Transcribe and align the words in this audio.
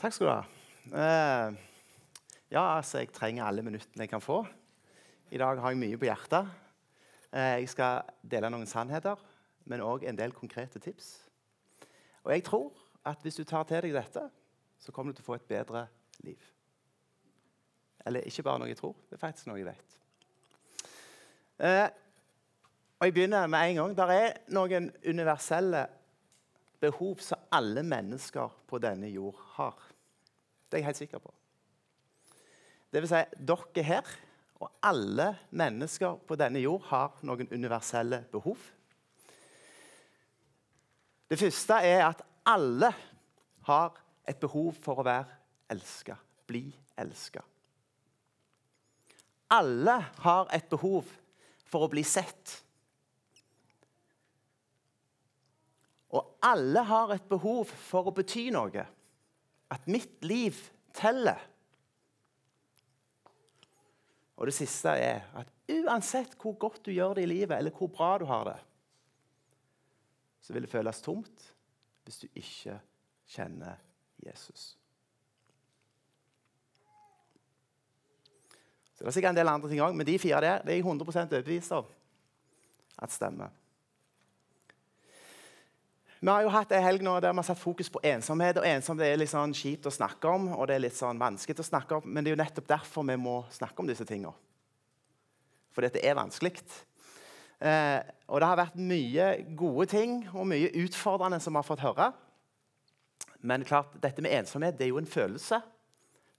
Takk 0.00 0.14
skal 0.16 0.26
du 0.26 0.32
ha. 0.32 0.44
Eh, 0.96 1.56
ja, 2.50 2.62
altså, 2.76 3.02
jeg 3.02 3.10
trenger 3.12 3.44
alle 3.44 3.60
minuttene 3.62 4.06
jeg 4.06 4.08
kan 4.08 4.22
få. 4.24 4.38
I 5.28 5.36
dag 5.38 5.60
har 5.60 5.74
jeg 5.74 5.80
mye 5.82 5.98
på 6.00 6.08
hjertet. 6.08 6.48
Eh, 7.28 7.58
jeg 7.60 7.68
skal 7.68 8.08
dele 8.24 8.48
noen 8.48 8.64
sannheter, 8.66 9.20
men 9.68 9.84
òg 9.84 10.06
en 10.08 10.16
del 10.16 10.32
konkrete 10.32 10.80
tips. 10.80 11.10
Og 12.24 12.32
jeg 12.32 12.46
tror 12.48 12.72
at 13.12 13.20
hvis 13.20 13.36
du 13.36 13.44
tar 13.44 13.68
til 13.68 13.84
deg 13.84 13.98
dette, 13.98 14.24
så 14.80 14.96
kommer 14.96 15.12
du 15.12 15.20
til 15.20 15.26
å 15.26 15.28
få 15.34 15.36
et 15.36 15.52
bedre 15.52 15.84
liv. 16.24 16.48
Eller 18.08 18.24
ikke 18.24 18.48
bare 18.48 18.64
noe 18.64 18.72
jeg 18.72 18.80
tror, 18.80 18.96
det 19.10 19.18
er 19.18 19.24
faktisk 19.26 19.52
noe 19.52 19.60
jeg 19.60 19.68
vet. 19.68 20.00
Eh, 21.60 21.88
og 23.00 23.04
Jeg 23.04 23.18
begynner 23.18 23.52
med 23.52 23.68
en 23.68 23.82
gang. 23.82 23.96
Det 24.00 24.10
er 24.16 24.40
noen 24.48 24.88
universelle 25.04 25.86
behov 26.80 27.20
som 27.20 27.48
alle 27.52 27.84
mennesker 27.84 28.60
på 28.66 28.80
denne 28.80 29.12
jord 29.12 29.36
har. 29.58 29.89
Det 30.70 30.78
er 30.78 30.84
jeg 30.84 30.86
helt 30.92 31.02
sikker 31.02 31.18
på. 31.18 31.32
Det 32.90 33.02
vil 33.02 33.10
si, 33.10 33.22
dere 33.46 33.82
her 33.86 34.10
og 34.60 34.70
alle 34.84 35.32
mennesker 35.56 36.18
på 36.28 36.36
denne 36.38 36.60
jord 36.60 36.84
har 36.90 37.16
noen 37.26 37.48
universelle 37.50 38.22
behov. 38.32 38.58
Det 41.30 41.38
første 41.38 41.78
er 41.86 42.04
at 42.08 42.22
alle 42.46 42.90
har 43.66 43.96
et 44.28 44.38
behov 44.40 44.74
for 44.82 45.00
å 45.00 45.06
være 45.06 45.38
elska, 45.72 46.16
bli 46.46 46.64
elska. 46.98 47.42
Alle 49.50 49.96
har 50.22 50.50
et 50.54 50.68
behov 50.70 51.08
for 51.70 51.86
å 51.86 51.90
bli 51.90 52.04
sett. 52.06 52.58
Og 56.10 56.36
alle 56.42 56.82
har 56.86 57.14
et 57.14 57.26
behov 57.30 57.70
for 57.88 58.10
å 58.10 58.14
bety 58.14 58.48
noe. 58.54 58.84
At 59.70 59.86
mitt 59.86 60.24
liv 60.24 60.56
teller. 60.96 61.38
Og 64.40 64.48
det 64.48 64.56
siste 64.56 64.92
er 64.96 65.26
at 65.36 65.50
uansett 65.70 66.34
hvor 66.40 66.56
godt 66.58 66.82
du 66.86 66.92
gjør 66.94 67.18
det 67.18 67.26
i 67.26 67.30
livet, 67.30 67.58
eller 67.58 67.74
hvor 67.76 67.90
bra 67.92 68.14
du 68.18 68.24
har 68.24 68.48
det, 68.48 68.58
så 70.40 70.54
vil 70.56 70.64
det 70.64 70.72
føles 70.72 71.02
tomt 71.04 71.48
hvis 72.04 72.22
du 72.22 72.28
ikke 72.32 72.78
kjenner 73.30 73.76
Jesus. 74.24 74.72
Så 78.94 79.04
Det 79.04 79.08
er 79.08 79.16
sikkert 79.16 79.30
en 79.30 79.40
del 79.40 79.48
andre 79.48 79.68
ting 79.68 79.80
òg, 79.80 79.94
men 79.96 80.06
de 80.08 80.18
fire 80.20 80.40
der 80.44 80.64
det 80.64 80.72
er 80.72 80.80
jeg 80.80 80.84
100 80.84 81.06
overbevist 81.20 81.72
om 81.72 81.86
at 83.00 83.12
stemmer. 83.12 83.48
Vi 86.20 86.28
har 86.28 86.42
jo 86.44 86.50
hatt 86.52 86.72
en 86.76 86.82
helg 86.84 87.00
nå 87.00 87.14
der 87.16 87.32
vi 87.32 87.40
har 87.40 87.46
satt 87.48 87.58
fokus 87.58 87.88
på 87.88 88.00
ensomhet. 88.04 88.58
og 88.60 88.66
Ensomhet 88.68 89.08
er 89.08 89.16
litt 89.16 89.32
sånn 89.32 89.54
kjipt 89.56 89.86
å 89.88 89.92
snakke 89.94 90.28
om, 90.28 90.50
og 90.52 90.66
det 90.68 90.74
er 90.76 90.82
litt 90.84 90.96
sånn 90.98 91.20
vanskelig 91.20 91.62
å 91.62 91.64
snakke 91.64 91.96
om, 91.96 92.04
men 92.04 92.20
det 92.20 92.28
er 92.28 92.36
jo 92.36 92.40
nettopp 92.42 92.66
derfor 92.68 93.06
vi 93.08 93.16
må 93.16 93.38
snakke 93.48 93.80
om 93.80 93.88
disse 93.88 94.04
tingene. 94.04 94.36
Fordi 95.72 95.88
det 95.94 96.02
er 96.04 96.18
vanskelig. 96.18 96.60
Eh, 97.60 98.00
og 98.28 98.42
det 98.42 98.50
har 98.50 98.60
vært 98.60 98.76
mye 98.76 99.30
gode 99.56 99.86
ting 99.94 100.18
og 100.34 100.44
mye 100.50 100.68
utfordrende 100.82 101.40
som 101.40 101.56
vi 101.56 101.62
har 101.62 101.68
fått 101.70 101.86
høre. 101.86 102.10
Men 103.40 103.64
klart, 103.64 103.96
dette 104.04 104.20
med 104.20 104.36
ensomhet 104.42 104.76
det 104.76 104.90
er 104.90 104.92
jo 104.92 105.00
en 105.00 105.08
følelse 105.08 105.62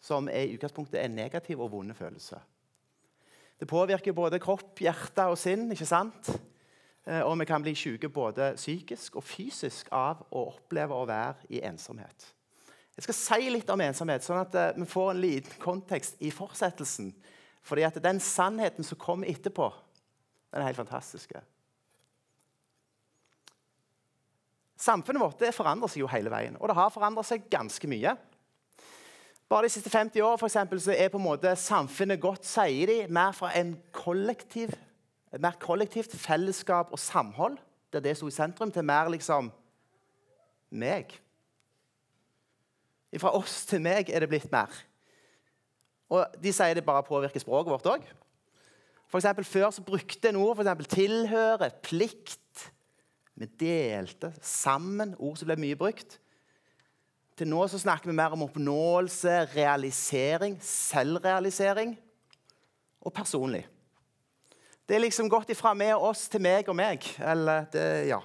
som 0.02 0.30
er 0.30 0.46
i 0.46 0.54
utgangspunktet 0.60 1.02
en 1.02 1.18
negativ 1.18 1.62
og 1.62 1.74
vond 1.74 1.98
følelse. 1.98 2.38
Det 3.58 3.70
påvirker 3.70 4.14
både 4.18 4.42
kropp, 4.42 4.76
hjerte 4.82 5.26
og 5.30 5.42
sinn. 5.42 5.72
ikke 5.74 5.90
sant? 5.90 6.30
Eh, 7.06 7.22
og 7.26 7.40
vi 7.40 7.48
kan 7.50 7.64
bli 7.64 7.74
syke 7.78 8.10
både 8.14 8.54
psykisk 8.60 9.18
og 9.18 9.26
fysisk 9.26 9.90
av 9.96 10.22
å 10.30 10.46
oppleve 10.52 10.94
å 10.94 11.08
være 11.10 11.50
i 11.50 11.64
ensomhet. 11.66 12.28
Jeg 12.96 13.08
skal 13.08 13.18
si 13.18 13.50
litt 13.50 13.70
om 13.74 13.82
ensomhet, 13.82 14.26
sånn 14.26 14.42
at 14.44 14.58
eh, 14.58 14.74
vi 14.78 14.90
får 14.90 15.14
en 15.14 15.24
liten 15.24 15.62
kontekst 15.62 16.20
i 16.22 16.30
fortsettelsen. 16.34 17.10
Fordi 17.66 17.86
at 17.88 17.98
den 18.04 18.20
sannheten 18.22 18.86
som 18.86 19.00
kommer 19.02 19.30
etterpå, 19.32 19.72
den 20.52 20.62
er 20.62 20.70
helt 20.70 20.82
fantastisk. 20.82 21.34
Samfunnet 24.82 25.22
vårt 25.22 25.42
det 25.42 25.54
forandrer 25.54 25.90
seg 25.94 26.02
jo 26.02 26.10
hele 26.10 26.34
veien, 26.34 26.58
og 26.58 26.70
det 26.70 26.78
har 26.78 26.94
forandret 26.94 27.30
seg 27.30 27.46
ganske 27.54 27.90
mye. 27.90 28.16
Bare 29.52 29.68
de 29.68 29.74
siste 29.74 29.92
50 29.92 30.24
år 30.26 30.38
for 30.40 30.48
eksempel, 30.48 30.80
så 30.82 30.94
er 30.96 31.12
på 31.12 31.20
en 31.20 31.28
måte 31.28 31.52
samfunnet 31.60 32.22
gått 32.22 32.48
sier 32.48 32.90
de, 32.90 33.00
mer 33.14 33.34
fra 33.36 33.52
en 33.60 33.76
kollektiv 33.94 34.74
et 35.32 35.42
mer 35.42 35.58
kollektivt 35.60 36.16
fellesskap 36.20 36.92
og 36.92 37.00
samhold, 37.00 37.58
der 37.94 38.04
det 38.04 38.18
sto 38.18 38.28
i 38.28 38.36
sentrum, 38.36 38.72
til 38.72 38.84
mer 38.88 39.10
liksom 39.12 39.52
meg. 40.72 41.12
Fra 43.20 43.34
oss 43.36 43.66
til 43.68 43.84
meg 43.84 44.10
er 44.10 44.24
det 44.24 44.32
blitt 44.32 44.52
mer. 44.52 44.72
Og 46.12 46.36
De 46.44 46.52
sier 46.56 46.76
det 46.76 46.86
bare 46.88 47.08
påvirker 47.08 47.44
språket 47.44 47.72
vårt 47.72 47.90
òg. 47.94 48.08
Før 49.12 49.72
så 49.72 49.84
brukte 49.84 50.30
en 50.30 50.40
ord 50.40 50.56
for 50.56 50.84
tilhøre, 50.88 51.72
plikt. 51.84 52.72
Vi 53.36 53.48
delte 53.60 54.32
sammen, 54.42 55.16
ord 55.20 55.40
som 55.40 55.50
ble 55.50 55.58
mye 55.60 55.80
brukt. 55.80 56.20
Til 57.36 57.48
nå 57.48 57.64
så 57.68 57.80
snakker 57.80 58.12
vi 58.12 58.16
mer 58.16 58.36
om 58.36 58.44
oppnåelse, 58.46 59.34
realisering, 59.56 60.58
selvrealisering 60.62 61.96
og 63.02 63.14
personlig. 63.14 63.66
Det 64.92 64.98
er 64.98 65.06
liksom 65.06 65.30
gått 65.32 65.54
ifra 65.54 65.72
meg 65.72 65.94
og 65.96 66.10
oss 66.10 66.26
til 66.28 66.42
meg 66.44 66.68
og 66.68 66.76
meg. 66.76 67.06
Eller 67.24 67.64
det, 67.72 67.84
ja, 68.10 68.18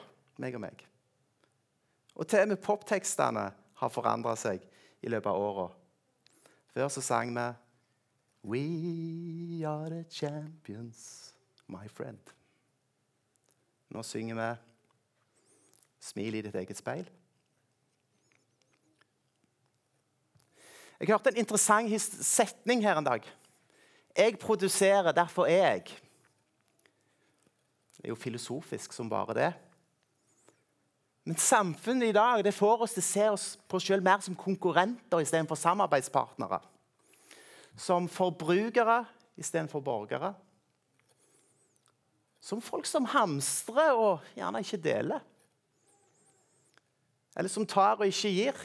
meg 0.43 0.57
og 0.59 0.65
meg. 0.65 0.81
Og 2.19 2.27
til 2.27 2.41
og 2.43 2.49
med 2.51 2.59
poptekstene 2.59 3.45
har 3.79 3.93
forandra 3.95 4.33
seg 4.35 4.65
i 4.99 5.13
løpet 5.13 5.29
av 5.31 5.45
åra. 5.47 5.67
Før 6.75 6.89
så 6.91 7.05
sang 7.07 7.31
vi 7.37 7.45
We 8.51 9.63
are 9.63 9.93
the 9.93 10.01
champions, 10.11 11.37
my 11.71 11.87
friend. 11.87 12.33
Nå 13.95 14.03
synger 14.03 14.35
vi 14.41 14.49
Smil 16.03 16.35
i 16.35 16.41
ditt 16.49 16.59
eget 16.59 16.81
speil. 16.81 17.07
Jeg 20.99 21.13
hørte 21.13 21.31
en 21.31 21.39
interessant 21.45 21.95
setning 22.27 22.83
her 22.83 22.99
en 22.99 23.07
dag. 23.07 23.23
Jeg 24.19 24.39
produserer, 24.43 25.13
derfor 25.13 25.47
er 25.47 25.71
jeg. 25.77 25.95
Det 27.97 28.09
er 28.09 28.13
jo 28.13 28.21
filosofisk 28.21 28.93
som 28.93 29.09
bare 29.11 29.37
det. 29.37 29.53
Men 31.27 31.39
samfunnet 31.43 32.13
i 32.13 32.15
dag 32.15 32.45
det 32.47 32.55
får 32.55 32.85
oss 32.85 32.95
til 32.95 33.03
å 33.03 33.07
se 33.07 33.29
oss 33.35 33.47
på 33.67 33.81
oss 33.81 33.87
selv 33.89 34.05
mer 34.07 34.21
som 34.23 34.37
konkurrenter 34.39 35.25
istedenfor 35.25 35.59
samarbeidspartnere. 35.59 36.61
Som 37.77 38.07
forbrukere 38.07 39.01
istedenfor 39.35 39.83
borgere. 39.83 40.31
Som 42.39 42.63
folk 42.63 42.87
som 42.87 43.09
hamstrer 43.11 43.99
og 43.99 44.23
gjerne 44.39 44.63
ikke 44.63 44.83
deler. 44.85 45.25
Eller 47.37 47.51
som 47.51 47.67
tar 47.67 47.99
og 47.99 48.07
ikke 48.07 48.31
gir. 48.33 48.65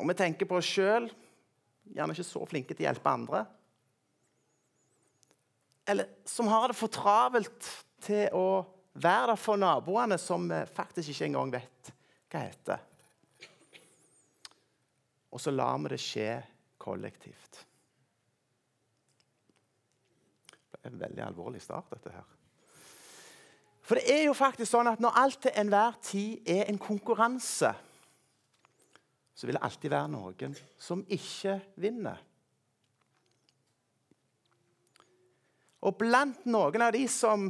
Og 0.00 0.08
vi 0.08 0.18
tenker 0.18 0.48
på 0.48 0.58
oss 0.58 0.68
sjøl, 0.74 1.06
gjerne 1.92 2.16
ikke 2.16 2.26
så 2.26 2.42
flinke 2.48 2.74
til 2.74 2.82
å 2.82 2.90
hjelpe 2.90 3.14
andre 3.14 3.46
eller 5.92 6.08
som 6.28 6.48
har 6.50 6.70
det 6.70 6.78
for 6.78 6.92
travelt 6.92 7.68
til 8.02 8.32
å 8.34 8.46
være 8.92 9.32
der 9.32 9.40
for 9.40 9.60
naboene 9.60 10.18
som 10.20 10.48
vi 10.50 10.62
faktisk 10.68 11.12
ikke 11.12 11.28
engang 11.30 11.52
vet 11.54 11.92
hva 12.32 12.42
heter. 12.44 12.88
Og 15.32 15.40
så 15.40 15.52
lar 15.52 15.78
vi 15.80 15.92
det 15.94 16.00
skje 16.00 16.28
kollektivt. 16.82 17.62
Det 20.72 20.82
er 20.82 20.90
en 20.90 21.00
veldig 21.00 21.24
alvorlig 21.24 21.62
start, 21.62 21.92
dette 21.94 22.12
her. 22.12 22.26
For 23.82 23.98
det 23.98 24.12
er 24.12 24.26
jo 24.26 24.34
faktisk 24.36 24.70
sånn 24.70 24.90
at 24.90 25.00
når 25.02 25.16
alt 25.22 25.40
til 25.46 25.56
enhver 25.58 25.96
tid 26.04 26.48
er 26.48 26.68
en 26.70 26.80
konkurranse, 26.80 27.72
så 29.32 29.48
vil 29.48 29.56
det 29.56 29.64
alltid 29.64 29.90
være 29.90 30.12
noen 30.12 30.56
som 30.78 31.02
ikke 31.10 31.56
vinner. 31.80 32.20
Og 35.82 35.96
blant 35.98 36.44
noen 36.46 36.84
av 36.84 36.92
de 36.94 37.02
som 37.10 37.48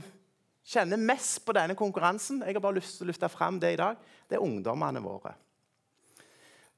kjenner 0.65 1.01
mest 1.01 1.43
på 1.45 1.55
denne 1.57 1.77
konkurransen, 1.77 2.41
jeg 2.47 2.57
har 2.57 2.65
bare 2.65 2.79
lyst 2.79 2.97
til 2.99 3.07
å 3.07 3.11
løfte 3.11 3.31
frem 3.33 3.59
det 3.61 3.75
i 3.75 3.81
dag, 3.81 3.99
det 4.31 4.39
er 4.39 4.45
ungdommene 4.45 5.03
våre. 5.05 5.35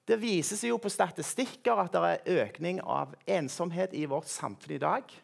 Det 0.04 0.18
viser 0.20 0.58
seg 0.60 0.72
jo 0.72 0.80
på 0.82 0.92
statistikker 0.92 1.80
at 1.80 1.94
det 1.94 2.02
er 2.08 2.42
økning 2.44 2.80
av 2.82 3.14
ensomhet 3.24 3.94
i 3.96 4.04
vårt 4.10 4.28
samfunn 4.28 4.74
i 4.76 4.82
dag. 4.82 5.14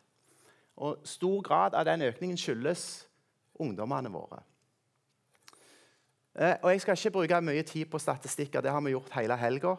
Og 0.81 1.03
stor 1.05 1.43
grad 1.45 1.77
av 1.77 1.85
den 1.89 2.07
økningen 2.07 2.39
skyldes 2.41 2.87
ungdommene 3.61 4.13
våre. 4.13 4.41
Eh, 6.33 6.57
og 6.63 6.71
Jeg 6.71 6.81
skal 6.81 6.97
ikke 6.97 7.17
bruke 7.19 7.43
mye 7.45 7.67
tid 7.67 7.91
på 7.91 8.01
statistikker, 8.01 8.63
det 8.63 8.73
har 8.73 8.81
vi 8.81 8.95
gjort 8.95 9.13
hele 9.19 9.37
helga. 9.37 9.77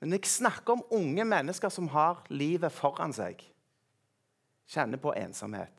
Men 0.00 0.16
jeg 0.16 0.26
snakker 0.26 0.72
om 0.72 0.86
unge 0.90 1.24
mennesker 1.24 1.70
som 1.70 1.86
har 1.92 2.24
livet 2.28 2.72
foran 2.74 3.12
seg. 3.14 3.44
Kjenner 4.68 5.00
på 5.02 5.14
ensomhet. 5.16 5.74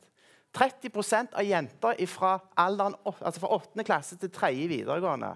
30% 0.54 1.34
av 1.34 1.42
jenter 1.42 2.06
fra, 2.06 2.36
alderen, 2.56 2.94
altså 3.04 3.40
fra 3.42 3.56
8. 3.56 3.84
klasse 3.86 4.18
til 4.20 4.30
3. 4.30 4.52
videregående 4.70 5.32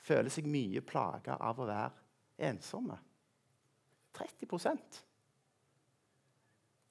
føler 0.00 0.32
seg 0.32 0.48
mye 0.50 0.82
plaga 0.82 1.36
av 1.38 1.60
å 1.60 1.68
være 1.68 2.48
ensomme. 2.50 2.96
30% 4.16 5.04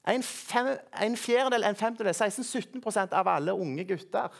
En, 0.09 0.23
fem, 0.23 0.69
en 1.03 1.17
fjerdedel, 1.19 1.65
en 1.67 1.75
femtedel, 1.77 2.15
16-17% 2.15 3.11
av 3.13 3.27
alle 3.29 3.53
unge 3.53 3.83
gutter 3.85 4.31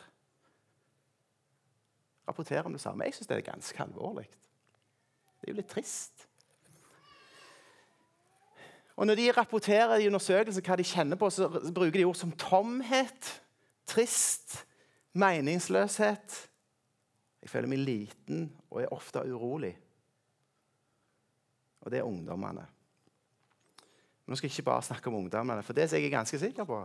rapporterer 2.29 2.65
om 2.65 2.73
det 2.73 2.81
samme. 2.81 3.05
Jeg 3.05 3.17
syns 3.17 3.29
det 3.29 3.38
er 3.38 3.45
ganske 3.51 3.83
alvorlig. 3.83 4.25
Det 4.29 5.50
er 5.50 5.51
jo 5.51 5.59
litt 5.59 5.69
trist. 5.69 6.28
Og 9.00 9.07
Når 9.07 9.16
de 9.16 9.31
rapporterer 9.31 9.96
i 9.96 10.07
undersøkelser 10.10 10.63
hva 10.66 10.75
de 10.75 10.84
kjenner 10.84 11.16
på, 11.16 11.30
så 11.31 11.48
bruker 11.48 12.01
de 12.01 12.04
ord 12.04 12.18
som 12.19 12.34
tomhet, 12.36 13.30
trist, 13.88 14.57
meningsløshet. 15.16 16.36
Jeg 17.40 17.51
føler 17.51 17.72
meg 17.72 17.80
liten 17.80 18.50
og 18.68 18.81
er 18.81 18.92
ofte 18.92 19.24
urolig. 19.24 19.72
Og 21.80 21.94
det 21.94 22.01
er 22.01 22.10
ungdommene. 22.10 22.66
Men 24.25 24.34
nå 24.34 24.36
skal 24.36 24.50
jeg 24.50 24.57
ikke 24.57 24.68
bare 24.68 24.84
snakke 24.90 25.07
om 25.07 25.22
ungdommene, 25.22 25.63
for 25.63 25.74
det 25.74 25.88
er 25.88 26.04
jeg 26.04 26.12
ganske 26.12 26.42
sikker 26.44 26.68
på 26.68 26.81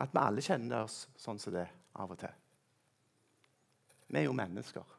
at 0.00 0.12
vi 0.12 0.20
alle 0.20 0.44
kjenner 0.44 0.84
oss 0.84 1.06
sånn 1.16 1.40
som 1.40 1.56
det 1.56 1.64
av 1.96 2.12
og 2.12 2.20
til. 2.20 2.36
Vi 4.12 4.20
er 4.20 4.28
jo 4.28 4.36
mennesker. 4.36 4.92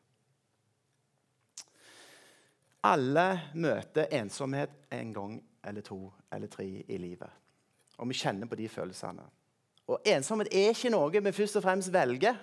Alle 2.89 3.29
møter 3.53 4.09
ensomhet 4.17 4.73
en 4.89 5.13
gang 5.13 5.39
eller 5.63 5.81
to 5.85 6.11
eller 6.31 6.47
tre 6.47 6.65
i 6.87 6.97
livet. 6.97 7.29
Og 7.97 8.09
vi 8.09 8.17
kjenner 8.17 8.49
på 8.49 8.57
de 8.57 8.69
følelsene. 8.69 9.23
Og 9.91 10.07
ensomhet 10.07 10.49
er 10.53 10.71
ikke 10.71 10.91
noe 10.93 11.21
vi 11.21 11.33
først 11.35 11.59
og 11.59 11.65
fremst 11.65 11.93
velger. 11.93 12.37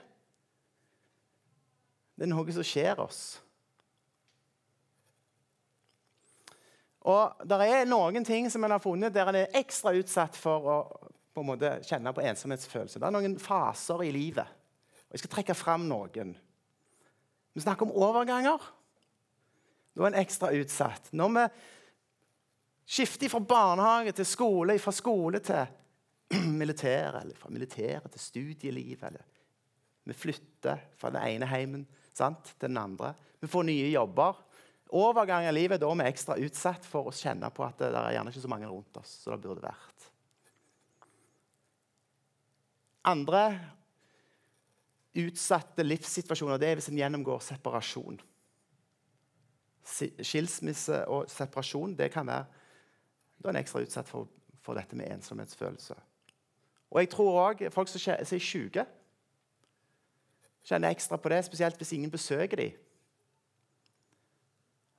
Det 2.18 2.26
er 2.26 2.32
noe 2.32 2.54
som 2.54 2.66
skjer 2.66 3.00
oss. 3.02 3.22
Og 7.08 7.46
Det 7.48 7.60
er 7.64 7.86
noen 7.88 8.24
ting 8.26 8.50
som 8.50 8.64
en 8.64 8.74
har 8.74 8.82
funnet 8.82 9.14
der 9.14 9.30
en 9.30 9.38
er 9.38 9.54
ekstra 9.56 9.94
utsatt 9.96 10.36
for 10.36 10.68
å 10.68 10.78
på 11.38 11.44
en 11.44 11.50
måte 11.52 11.70
kjenne 11.86 12.10
på 12.10 12.24
ensomhetsfølelse. 12.26 12.98
Det 12.98 13.06
er 13.06 13.14
noen 13.14 13.38
faser 13.38 14.02
i 14.02 14.10
livet. 14.10 14.48
Og 15.06 15.14
Jeg 15.14 15.22
skal 15.22 15.30
trekke 15.36 15.54
fram 15.54 15.86
noen. 15.86 16.34
Vi 17.54 17.62
snakker 17.62 17.86
om 17.86 17.94
overganger. 17.94 18.58
Da 19.94 20.02
er 20.02 20.10
en 20.10 20.18
ekstra 20.18 20.50
utsatt. 20.58 21.12
Når 21.12 21.30
vi 21.36 21.44
skifter 22.88 23.28
fra 23.28 23.40
barnehage 23.44 24.14
til 24.16 24.26
skole, 24.26 24.78
fra 24.80 24.94
skole 24.94 25.40
til 25.44 25.66
militæret, 26.60 27.22
eller 27.22 27.36
fra 27.36 27.52
militæret 27.52 28.10
til 28.12 28.20
studieliv, 28.20 29.04
eller 29.04 29.24
vi 30.08 30.16
flytter 30.16 30.80
fra 30.96 31.12
den 31.12 31.22
ene 31.22 31.48
heimen 31.50 31.86
sant, 32.16 32.54
til 32.56 32.68
den 32.70 32.80
andre. 32.80 33.12
Vi 33.40 33.48
får 33.50 33.66
nye 33.68 33.90
jobber. 33.92 34.38
Overgang 34.96 35.44
i 35.44 35.52
livet 35.52 35.82
da 35.82 35.88
er 35.92 35.98
vi 36.00 36.06
ekstra 36.08 36.38
utsatt 36.40 36.86
for 36.88 37.10
å 37.10 37.14
kjenne 37.14 37.50
på 37.52 37.66
at 37.66 37.76
det 37.82 37.90
er 37.92 38.14
gjerne 38.16 38.32
ikke 38.32 38.44
så 38.46 38.50
mange 38.50 38.70
rundt 38.70 38.96
oss 38.96 39.18
som 39.20 39.34
det 39.34 39.42
burde 39.44 39.66
vært. 39.66 40.06
Andre 43.08 43.42
utsatte 45.18 45.84
livssituasjoner 45.84 46.60
det 46.60 46.70
er 46.70 46.80
hvis 46.80 46.88
en 46.88 47.00
gjennomgår 47.00 47.44
separasjon. 47.44 48.16
Skilsmisse 49.84 51.02
og 51.12 51.28
separasjon 51.32 51.96
det 51.98 52.08
kan 52.12 52.28
være 52.28 52.57
da 53.38 53.48
er 53.48 53.54
en 53.56 53.60
ekstra 53.62 53.82
utsatt 53.84 54.08
for, 54.08 54.28
for 54.62 54.78
dette 54.78 54.96
med 54.96 55.10
ensomhetsfølelse. 55.12 55.94
Og 56.90 57.00
jeg 57.02 57.10
tror 57.12 57.40
òg 57.42 57.66
folk 57.72 57.90
som 57.90 58.14
er 58.14 58.24
syke, 58.40 58.84
kjenner 60.68 60.92
ekstra 60.92 61.16
på 61.16 61.30
det, 61.32 61.44
spesielt 61.46 61.76
hvis 61.80 61.94
ingen 61.96 62.10
besøker 62.12 62.60
dem. 62.60 62.76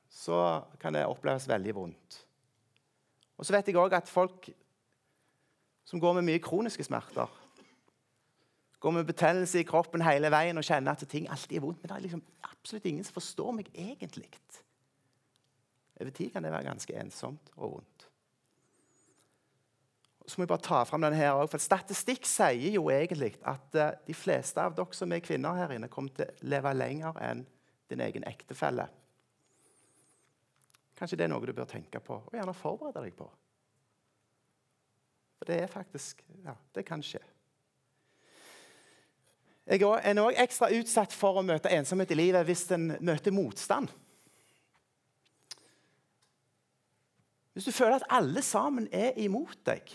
Så 0.09 0.37
kan 0.81 0.93
det 0.93 1.05
oppleves 1.05 1.47
veldig 1.49 1.75
vondt. 1.75 2.23
Og 3.37 3.45
så 3.45 3.53
vet 3.55 3.69
jeg 3.69 3.77
òg 3.79 3.93
at 3.95 4.09
folk 4.09 4.49
som 5.85 6.01
går 6.01 6.19
med 6.19 6.27
mye 6.27 6.41
kroniske 6.43 6.83
smerter, 6.83 7.29
går 8.79 8.91
med 8.95 9.07
betennelse 9.09 9.59
i 9.59 9.67
kroppen 9.67 10.03
hele 10.05 10.31
veien 10.31 10.57
og 10.57 10.63
kjenner 10.63 10.95
at 10.95 11.07
ting 11.09 11.27
alltid 11.29 11.57
er 11.57 11.63
vondt, 11.63 11.81
men 11.81 11.89
det 11.89 11.95
er 11.95 12.03
liksom 12.05 12.21
absolutt 12.47 12.85
ingen 12.85 13.03
som 13.03 13.17
forstår 13.17 13.55
meg 13.57 13.71
egentlig. 13.73 14.29
Over 15.99 16.11
tid 16.15 16.31
kan 16.31 16.43
det 16.43 16.51
være 16.51 16.69
ganske 16.69 16.95
ensomt 16.95 17.51
og 17.57 17.73
vondt. 17.73 18.08
Så 20.29 20.37
må 20.37 20.45
jeg 20.45 20.51
bare 20.51 20.61
ta 20.61 20.83
frem 20.85 21.01
denne 21.01 21.17
her 21.17 21.33
også, 21.33 21.55
for 21.55 21.63
Statistikk 21.63 22.27
sier 22.29 22.75
jo 22.75 22.83
egentlig 22.93 23.31
at 23.49 23.77
uh, 23.79 23.95
de 24.05 24.13
fleste 24.13 24.61
av 24.61 24.75
dere 24.77 24.93
som 24.93 25.09
er 25.15 25.23
kvinner 25.25 25.57
her 25.57 25.71
inne, 25.73 25.89
kommer 25.89 26.13
til 26.13 26.27
å 26.29 26.49
leve 26.53 26.73
lenger 26.77 27.17
enn 27.25 27.41
din 27.89 28.03
egen 28.05 28.27
ektefelle. 28.29 28.85
Kanskje 30.99 31.17
det 31.17 31.25
er 31.25 31.31
noe 31.31 31.47
du 31.47 31.53
bør 31.57 31.65
tenke 31.71 32.01
på 32.03 32.19
og 32.19 32.35
gjerne 32.35 32.53
forberede 32.53 33.01
deg 33.07 33.15
på. 33.17 33.25
For 35.39 35.49
det 35.49 35.63
er 35.63 35.71
faktisk 35.71 36.21
Ja, 36.43 36.53
det 36.75 36.83
kan 36.85 37.01
skje. 37.03 37.21
Jeg 39.69 39.81
er 39.81 40.21
òg 40.21 40.37
ekstra 40.41 40.69
utsatt 40.73 41.13
for 41.13 41.39
å 41.39 41.45
møte 41.45 41.71
ensomhet 41.73 42.11
i 42.13 42.17
livet 42.17 42.45
hvis 42.45 42.63
en 42.73 42.87
møter 43.05 43.33
motstand. 43.33 43.89
Hvis 47.53 47.65
du 47.69 47.73
føler 47.73 47.97
at 47.97 48.07
alle 48.13 48.41
sammen 48.45 48.87
er 48.93 49.17
imot 49.17 49.57
deg 49.65 49.89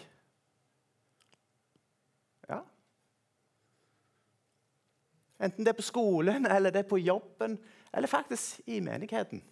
ja. 2.49 2.61
Enten 5.43 5.67
det 5.67 5.73
er 5.73 5.79
på 5.79 5.87
skolen, 5.87 6.47
eller 6.47 6.71
det 6.71 6.85
er 6.85 6.89
på 6.89 7.01
jobben, 7.03 7.57
eller 7.93 8.11
faktisk 8.11 8.61
i 8.71 8.81
menigheten. 8.85 9.43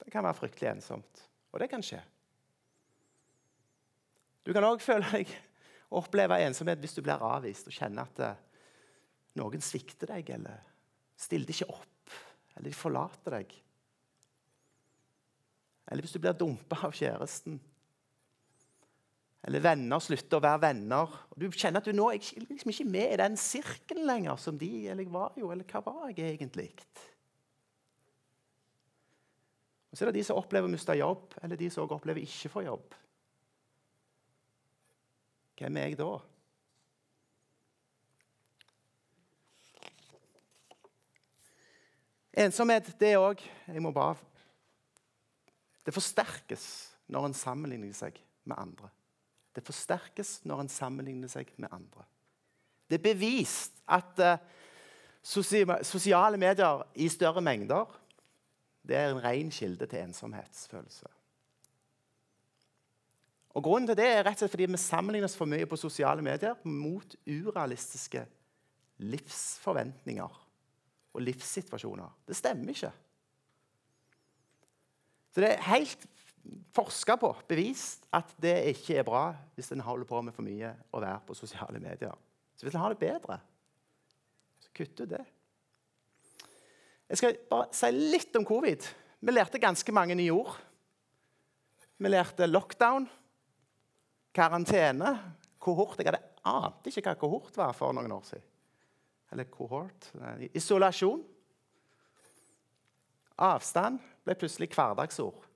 Det 0.00 0.12
kan 0.12 0.24
være 0.24 0.38
fryktelig 0.38 0.70
ensomt, 0.70 1.26
og 1.52 1.60
det 1.60 1.68
kan 1.70 1.84
skje. 1.84 2.00
Du 4.46 4.52
kan 4.56 4.64
òg 4.64 4.80
føle 4.82 5.04
deg 5.12 5.32
oppleve 5.94 6.38
ensomhet 6.46 6.80
hvis 6.80 6.96
du 6.96 7.02
blir 7.04 7.20
avvist 7.20 7.68
og 7.68 7.74
kjenner 7.76 8.08
at 8.08 8.22
eh, 8.24 8.38
noen 9.40 9.62
svikter 9.62 10.14
deg 10.14 10.32
eller 10.36 10.62
stiller 11.20 11.52
ikke 11.52 11.68
opp, 11.68 12.14
eller 12.56 12.70
de 12.70 12.76
forlater 12.76 13.36
deg. 13.36 13.52
Eller 15.90 16.06
hvis 16.06 16.14
du 16.14 16.22
blir 16.22 16.36
dumpa 16.38 16.78
av 16.86 16.94
kjæresten. 16.96 17.58
Eller 19.48 19.62
venner 19.64 20.02
slutter 20.04 20.36
å 20.36 20.44
være 20.44 20.60
venner. 20.66 21.12
og 21.30 21.38
Du 21.40 21.46
kjenner 21.48 21.80
at 21.80 21.88
du 21.88 21.96
nå 21.96 22.10
er 22.12 22.20
liksom 22.20 22.72
ikke 22.74 22.88
med 22.88 23.14
i 23.14 23.20
den 23.22 23.38
sirkelen 23.40 24.04
lenger 24.08 24.36
som 24.40 24.58
de 24.60 24.68
eller 24.90 25.06
jeg 25.06 25.12
var 25.14 25.38
jo, 25.40 25.48
eller 25.52 25.64
hva 25.64 25.80
var 25.86 26.10
jeg 26.12 26.34
egentlig? 26.34 26.68
Og 29.90 29.96
Så 29.96 30.04
er 30.04 30.12
det 30.12 30.20
de 30.20 30.26
som 30.28 30.38
opplever 30.38 30.68
å 30.68 30.72
miste 30.72 30.94
jobb, 30.94 31.32
eller 31.42 31.58
de 31.58 31.70
som 31.72 31.88
opplever 31.88 32.22
ikke 32.22 32.52
få 32.52 32.66
jobb. 32.66 32.94
Hvem 35.60 35.76
er 35.76 35.88
jeg 35.88 35.98
da? 36.00 36.12
Ensomhet 42.40 42.86
det 43.00 43.10
òg 43.18 43.42
Jeg 43.42 43.82
må 43.82 43.90
bare 43.92 44.14
Det 45.84 45.92
forsterkes 45.92 46.64
når 47.10 47.26
en 47.26 47.36
sammenligner 47.36 47.92
seg 47.96 48.16
med 48.46 48.56
andre. 48.56 48.88
Det 49.54 49.64
forsterkes 49.66 50.40
når 50.46 50.64
en 50.64 50.72
sammenligner 50.72 51.30
seg 51.30 51.50
med 51.58 51.72
andre. 51.74 52.06
Det 52.90 52.98
er 52.98 53.06
bevist 53.06 53.80
at 53.90 54.20
uh, 54.22 54.36
sosiale 55.22 56.38
medier 56.40 56.84
i 56.94 57.08
større 57.12 57.42
mengder 57.44 57.90
det 58.86 58.96
er 58.96 59.10
en 59.10 59.22
ren 59.22 59.50
kilde 59.52 59.86
til 59.86 60.00
ensomhetsfølelse. 60.00 61.06
Og 63.50 63.64
Grunnen 63.66 63.88
til 63.90 63.98
det 63.98 64.06
er 64.06 64.22
rett 64.24 64.38
og 64.38 64.44
slett 64.44 64.54
fordi 64.54 64.68
vi 64.70 64.80
sammenligner 64.80 65.26
oss 65.28 65.36
for 65.38 65.50
mye 65.50 65.66
på 65.68 65.78
sosiale 65.78 66.22
medier 66.22 66.58
mot 66.64 67.16
urealistiske 67.26 68.22
livsforventninger 69.02 70.40
og 71.10 71.24
livssituasjoner. 71.24 72.10
Det 72.28 72.38
stemmer 72.38 72.72
ikke. 72.72 72.92
Så 75.30 75.42
det 75.42 75.50
er 75.52 75.68
helt 75.70 76.06
forska 76.74 77.16
på, 77.20 77.30
bevist, 77.48 78.06
at 78.14 78.32
det 78.40 78.56
ikke 78.72 79.00
er 79.00 79.06
bra 79.06 79.24
hvis 79.56 79.70
en 79.74 79.82
holder 79.84 80.08
på 80.08 80.22
med 80.24 80.34
for 80.36 80.46
mye 80.46 80.72
å 80.92 81.02
være 81.02 81.20
på 81.26 81.36
sosiale 81.38 81.82
medier. 81.82 82.14
Så 82.56 82.66
hvis 82.66 82.76
en 82.76 82.82
har 82.82 82.94
det 82.94 83.02
bedre, 83.02 83.38
så 84.60 84.72
kutt 84.76 85.02
ut 85.02 85.12
det. 85.12 85.22
Jeg 87.10 87.18
skal 87.18 87.38
bare 87.50 87.70
si 87.74 87.90
litt 87.96 88.36
om 88.38 88.46
covid. 88.46 88.86
Vi 89.20 89.34
lærte 89.34 89.60
ganske 89.60 89.92
mange 89.92 90.14
nye 90.18 90.32
ord. 90.32 90.52
Vi 92.00 92.08
lærte 92.08 92.46
lockdown, 92.46 93.08
karantene, 94.32 95.10
kohort. 95.60 95.98
Jeg 95.98 96.08
hadde 96.08 96.22
ante 96.46 96.92
ikke 96.92 97.10
hva 97.10 97.18
kohort 97.18 97.58
var 97.58 97.74
for 97.76 97.96
noen 97.96 98.14
år 98.14 98.24
siden. 98.30 98.46
Eller 99.34 99.50
kohort. 99.50 100.08
Isolasjon. 100.54 101.20
Avstand 103.40 104.00
ble 104.24 104.36
plutselig 104.38 104.70
hverdagsord. 104.72 105.49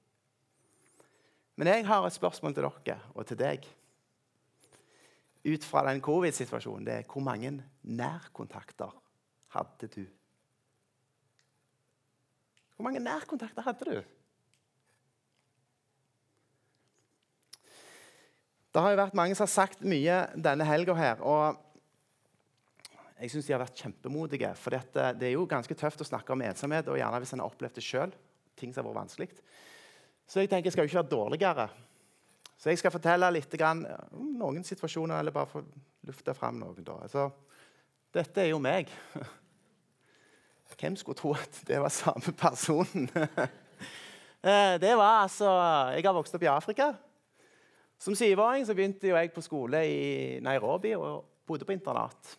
Men 1.57 1.71
jeg 1.71 1.87
har 1.87 2.07
et 2.07 2.17
spørsmål 2.17 2.55
til 2.55 2.67
dere 2.67 2.99
og 3.15 3.27
til 3.29 3.39
deg. 3.39 3.67
Ut 5.45 5.67
fra 5.69 5.85
den 5.87 6.01
covid-situasjonen 6.03 6.87
det 6.87 6.95
er 6.99 7.09
hvor 7.09 7.23
mange 7.23 7.53
nærkontakter 7.83 8.95
hadde 9.55 9.89
du? 9.93 10.05
Hvor 12.75 12.89
mange 12.89 13.03
nærkontakter 13.03 13.63
hadde 13.63 13.91
du? 13.91 14.01
Det 18.75 18.83
har 18.83 18.91
jo 18.91 18.99
vært 18.99 19.15
mange 19.15 19.37
som 19.39 19.47
har 19.47 19.53
sagt 19.53 19.85
mye 19.87 20.25
denne 20.35 20.67
helga 20.67 20.97
her. 20.99 21.21
og 21.23 21.61
jeg 23.21 23.31
syns 23.31 23.47
de 23.47 23.55
har 23.55 23.63
vært 23.63 23.79
kjempemodige. 23.79 24.51
For 24.59 24.75
eh, 24.75 25.13
det 25.17 25.29
er 25.29 25.37
jo 25.37 25.47
ganske 25.49 25.77
tøft 25.79 26.03
å 26.03 26.09
snakke 26.09 26.35
om 26.35 26.43
ensomhet, 26.45 26.89
og 26.91 26.99
gjerne 26.99 27.21
hvis 27.23 27.35
en 27.37 27.45
har 27.45 27.53
opplevd 27.53 27.79
det 27.79 27.87
selv, 27.87 28.21
Ting 28.55 28.71
som 28.71 28.85
har 28.85 28.93
vært 28.93 29.01
vanskelig. 29.01 29.29
Så 30.27 30.41
jeg 30.41 30.51
tenker 30.51 30.69
jeg 30.69 30.77
skal 30.77 30.87
jo 30.87 30.93
ikke 30.93 31.03
være 31.03 31.13
dårligere. 31.13 31.69
Så 32.59 32.71
jeg 32.71 32.81
skal 32.81 32.95
fortelle 32.95 33.31
litt 33.35 33.57
om 33.61 33.83
noen 34.39 34.65
situasjoner, 34.65 35.19
eller 35.19 35.35
bare 35.35 35.51
få 35.51 35.65
lufte 36.09 36.35
fram 36.37 36.61
noen. 36.63 36.85
da. 36.85 36.99
Altså, 37.05 37.29
dette 38.15 38.41
er 38.41 38.53
jo 38.53 38.61
meg. 38.63 38.89
Hvem 40.79 40.97
skulle 40.97 41.19
tro 41.19 41.35
at 41.37 41.61
det 41.69 41.81
var 41.81 41.93
samme 41.93 42.35
personen? 42.39 43.11
Eh, 44.45 44.75
det 44.77 44.91
var 44.93 45.23
altså, 45.23 45.49
Jeg 45.97 46.05
har 46.05 46.13
vokst 46.13 46.35
opp 46.37 46.43
i 46.45 46.49
Afrika. 46.53 46.91
Som 47.97 48.13
syvåring 48.13 48.67
så 48.69 48.75
begynte 48.77 49.09
jeg 49.09 49.31
på 49.33 49.41
skole 49.41 49.79
i 49.89 50.41
Nairobi 50.45 50.91
og 50.99 51.25
bodde 51.49 51.65
på 51.65 51.73
internat. 51.73 52.35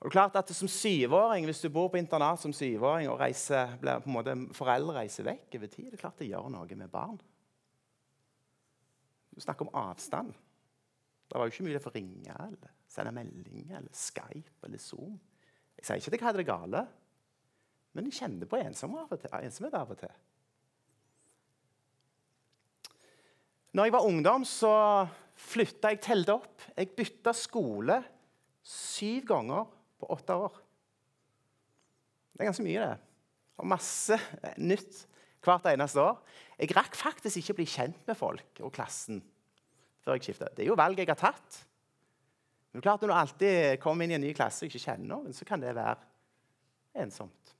Og 0.00 0.08
det 0.08 0.10
er 0.10 0.16
klart 0.16 0.36
at 0.36 0.54
Som 0.56 0.68
syvåring, 0.68 1.44
hvis 1.44 1.60
du 1.60 1.68
bor 1.68 1.88
på 1.88 1.98
internat 2.00 2.40
som 2.40 2.52
syvåring 2.52 3.08
og 3.08 3.20
reiser, 3.20 3.76
på 3.80 4.08
en 4.08 4.12
måte, 4.12 4.36
foreldre 4.56 4.96
reiser 4.96 5.24
vekk 5.24 5.58
over 5.58 5.66
tid, 5.66 5.90
det 5.90 5.98
er 5.98 6.04
klart 6.04 6.18
det 6.18 6.30
gjør 6.30 6.48
noe 6.48 6.76
med 6.76 6.88
barn. 6.88 7.18
Du 9.34 9.40
snakker 9.40 9.68
om 9.68 9.74
avstand. 9.76 10.32
Det 11.28 11.38
var 11.38 11.46
jo 11.46 11.52
ikke 11.52 11.64
mulighet 11.64 11.84
for 11.84 11.92
å 11.92 11.98
ringe 12.00 12.32
eller 12.32 12.72
sende 12.90 13.12
melding 13.14 13.68
eller 13.70 13.92
Skype 13.94 14.66
eller 14.66 14.80
Zoom. 14.82 15.20
Jeg 15.78 15.86
sier 15.86 16.00
ikke 16.00 16.10
at 16.10 16.16
jeg 16.16 16.26
hadde 16.26 16.40
det 16.42 16.48
gale, 16.48 16.82
men 17.92 18.08
jeg 18.08 18.18
kjenner 18.18 18.48
på 18.50 18.58
ensomhet 18.58 19.76
av 19.76 19.92
og 19.92 20.00
til. 20.00 20.16
Når 23.70 23.86
jeg 23.86 23.94
var 23.94 24.08
ungdom, 24.08 24.44
så 24.48 24.72
flytta 25.38 25.92
jeg 25.92 26.02
telte 26.02 26.34
opp. 26.40 26.64
Jeg 26.74 26.90
bytta 26.96 27.32
skole 27.36 28.00
syv 28.66 29.28
ganger 29.30 29.68
på 30.00 30.10
åtte 30.12 30.36
år. 30.36 30.58
Det 32.32 32.42
er 32.42 32.50
ganske 32.50 32.64
mye, 32.64 32.88
det. 32.88 33.32
Og 33.60 33.68
masse 33.68 34.16
nytt 34.56 35.02
hvert 35.44 35.66
eneste 35.72 36.00
år. 36.02 36.20
Jeg 36.60 36.74
rakk 36.76 36.96
faktisk 36.96 37.40
ikke 37.40 37.54
å 37.54 37.58
bli 37.60 37.68
kjent 37.68 38.06
med 38.08 38.16
folk 38.18 38.62
og 38.64 38.72
klassen 38.76 39.20
før 40.04 40.16
jeg 40.16 40.30
skifta. 40.30 40.48
Det 40.54 40.64
er 40.64 40.70
jo 40.70 40.78
valg 40.80 41.00
jeg 41.00 41.08
har 41.10 41.20
tatt. 41.20 41.60
Men 42.70 42.78
det 42.78 42.84
er 42.84 42.86
klart 42.86 43.02
Når 43.02 43.10
du 43.10 43.14
alltid 43.14 43.80
kommer 43.82 44.04
inn 44.04 44.14
i 44.14 44.18
en 44.18 44.24
ny 44.24 44.32
klasse 44.36 44.64
og 44.64 44.70
ikke 44.70 44.84
kjenner 44.84 45.10
noen, 45.10 45.34
så 45.36 45.44
kan 45.48 45.60
det 45.60 45.74
være 45.76 45.96
ensomt. 47.02 47.54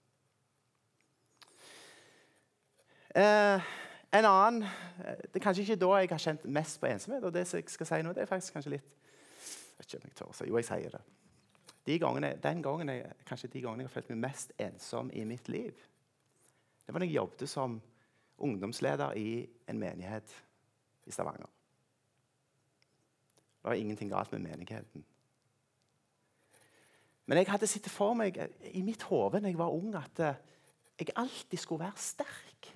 Eh, 3.10 3.70
en 4.12 4.24
annen, 4.24 4.68
Det 5.00 5.36
er 5.36 5.42
kanskje 5.42 5.62
ikke 5.62 5.80
da 5.80 5.90
jeg 5.98 6.10
har 6.10 6.18
kjent 6.18 6.44
mest 6.44 6.80
på 6.80 6.86
ensomhet. 6.86 7.24
og 7.24 7.32
det 7.32 7.52
jeg 7.52 7.64
skal 7.68 7.86
si 7.86 8.02
nå, 8.02 8.12
det 8.12 8.22
er 8.22 8.26
faktisk 8.26 8.52
kanskje 8.52 8.70
litt 8.76 8.96
jeg 9.80 9.86
vet 9.86 9.94
ikke 9.94 9.98
om 9.98 10.08
jeg 10.08 10.16
tør 10.18 10.28
å 10.28 10.34
si. 10.36 10.44
Jo, 10.44 10.56
jeg 10.60 10.64
sier 10.68 10.90
det. 10.90 11.00
De 11.86 11.98
gangene, 11.98 12.34
den 12.42 12.62
gangen 12.62 12.88
jeg, 12.92 13.12
kanskje 13.26 13.48
de 13.54 13.62
gangene 13.64 13.84
jeg 13.84 13.90
har 13.90 13.94
følt 13.94 14.10
meg 14.12 14.24
mest 14.26 14.52
ensom 14.60 15.10
i 15.16 15.24
mitt 15.24 15.48
liv, 15.48 15.76
det 16.84 16.94
var 16.94 17.02
da 17.02 17.06
jeg 17.06 17.20
jobbet 17.20 17.48
som 17.48 17.80
ungdomsleder 18.40 19.12
i 19.20 19.46
en 19.70 19.78
menighet 19.78 20.32
i 21.06 21.12
Stavanger. 21.14 21.48
Det 23.60 23.68
var 23.68 23.76
ingenting 23.78 24.10
galt 24.10 24.32
med 24.32 24.40
menigheten. 24.40 25.04
Men 27.30 27.38
jeg 27.38 27.46
hadde 27.52 27.68
sett 27.70 27.86
for 27.92 28.16
meg 28.18 28.40
i 28.72 28.82
mitt 28.82 29.04
hode 29.06 29.38
da 29.38 29.46
jeg 29.52 29.58
var 29.60 29.70
ung, 29.70 29.92
at 29.94 30.22
eh, 30.24 30.40
jeg 30.98 31.14
alltid 31.14 31.58
skulle 31.62 31.84
være 31.84 32.02
sterk. 32.02 32.66
Jeg 32.66 32.74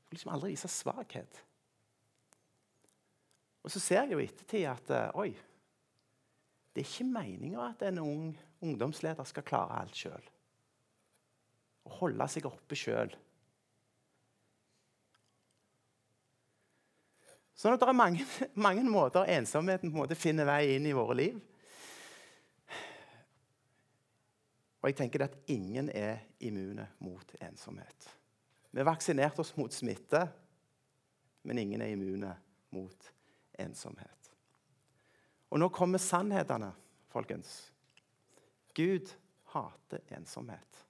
skulle 0.00 0.16
liksom 0.16 0.32
aldri 0.34 0.54
vise 0.54 0.70
svakhet. 0.72 1.44
Og 3.60 3.70
så 3.70 3.82
ser 3.82 4.06
jeg 4.06 4.14
jo 4.14 4.22
i 4.22 4.28
ettertid 4.30 4.64
at 4.70 4.94
eh, 4.96 5.20
oi, 5.20 5.34
det 6.74 6.82
er 6.82 6.86
ikke 6.86 7.08
meninga 7.10 7.64
at 7.70 7.82
en 7.88 7.98
ung 8.02 8.28
ungdomsleder 8.60 9.24
skal 9.24 9.46
klare 9.46 9.80
alt 9.80 9.96
sjøl. 9.96 10.30
Å 11.88 11.96
holde 12.02 12.26
seg 12.30 12.46
oppe 12.46 12.76
sjøl. 12.78 13.12
Sånn 17.56 17.74
at 17.76 17.82
det 17.82 17.88
er 17.90 17.96
mange, 17.96 18.26
mange 18.56 18.84
måter 18.88 19.28
ensomheten 19.34 19.92
måte 19.92 20.16
finner 20.16 20.48
vei 20.48 20.76
inn 20.76 20.86
i 20.88 20.96
våre 20.96 21.16
liv. 21.18 21.40
Og 24.80 24.88
jeg 24.88 24.96
tenker 24.96 25.26
at 25.26 25.36
ingen 25.52 25.90
er 25.92 26.22
immune 26.40 26.86
mot 27.04 27.34
ensomhet. 27.44 28.08
Vi 28.70 28.80
har 28.80 28.88
vaksinert 28.88 29.38
oss 29.42 29.52
mot 29.58 29.74
smitte, 29.74 30.22
men 31.42 31.58
ingen 31.60 31.82
er 31.84 31.92
immune 31.92 32.32
mot 32.72 33.12
ensomhet. 33.60 34.19
Og 35.50 35.58
nå 35.58 35.68
kommer 35.74 35.98
sannhetene, 35.98 36.70
folkens. 37.10 37.72
Gud 38.76 39.10
hater 39.52 40.04
ensomhet. 40.14 40.84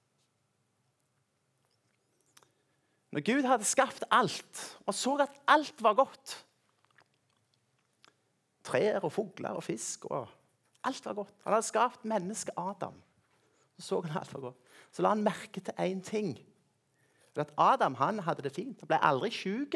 Når 3.11 3.25
Gud 3.27 3.47
hadde 3.49 3.67
skapt 3.67 4.05
alt 4.13 4.61
og 4.85 4.95
så 4.95 5.17
at 5.25 5.41
alt 5.51 5.83
var 5.83 5.97
godt 5.99 6.37
Trær 8.61 9.01
og 9.01 9.11
fugler 9.11 9.57
og 9.57 9.63
fisk 9.65 10.05
og 10.05 10.29
Alt 10.83 11.05
var 11.05 11.13
godt. 11.13 11.33
Han 11.43 11.53
hadde 11.53 11.65
skapt 11.65 12.05
mennesket 12.05 12.53
Adam. 12.57 12.95
Så 13.77 13.85
så 13.85 14.01
han 14.01 14.17
alt 14.17 14.33
var 14.33 14.39
godt. 14.39 14.57
Så 14.91 15.01
la 15.01 15.09
han 15.09 15.23
merke 15.23 15.61
til 15.61 15.73
én 15.77 16.01
ting. 16.01 16.39
At 17.35 17.53
Adam 17.57 17.95
han 17.95 18.19
hadde 18.19 18.41
det 18.41 18.51
fint. 18.55 18.79
Han 18.79 18.87
ble 18.87 18.97
aldri 19.01 19.29
sjuk. 19.29 19.75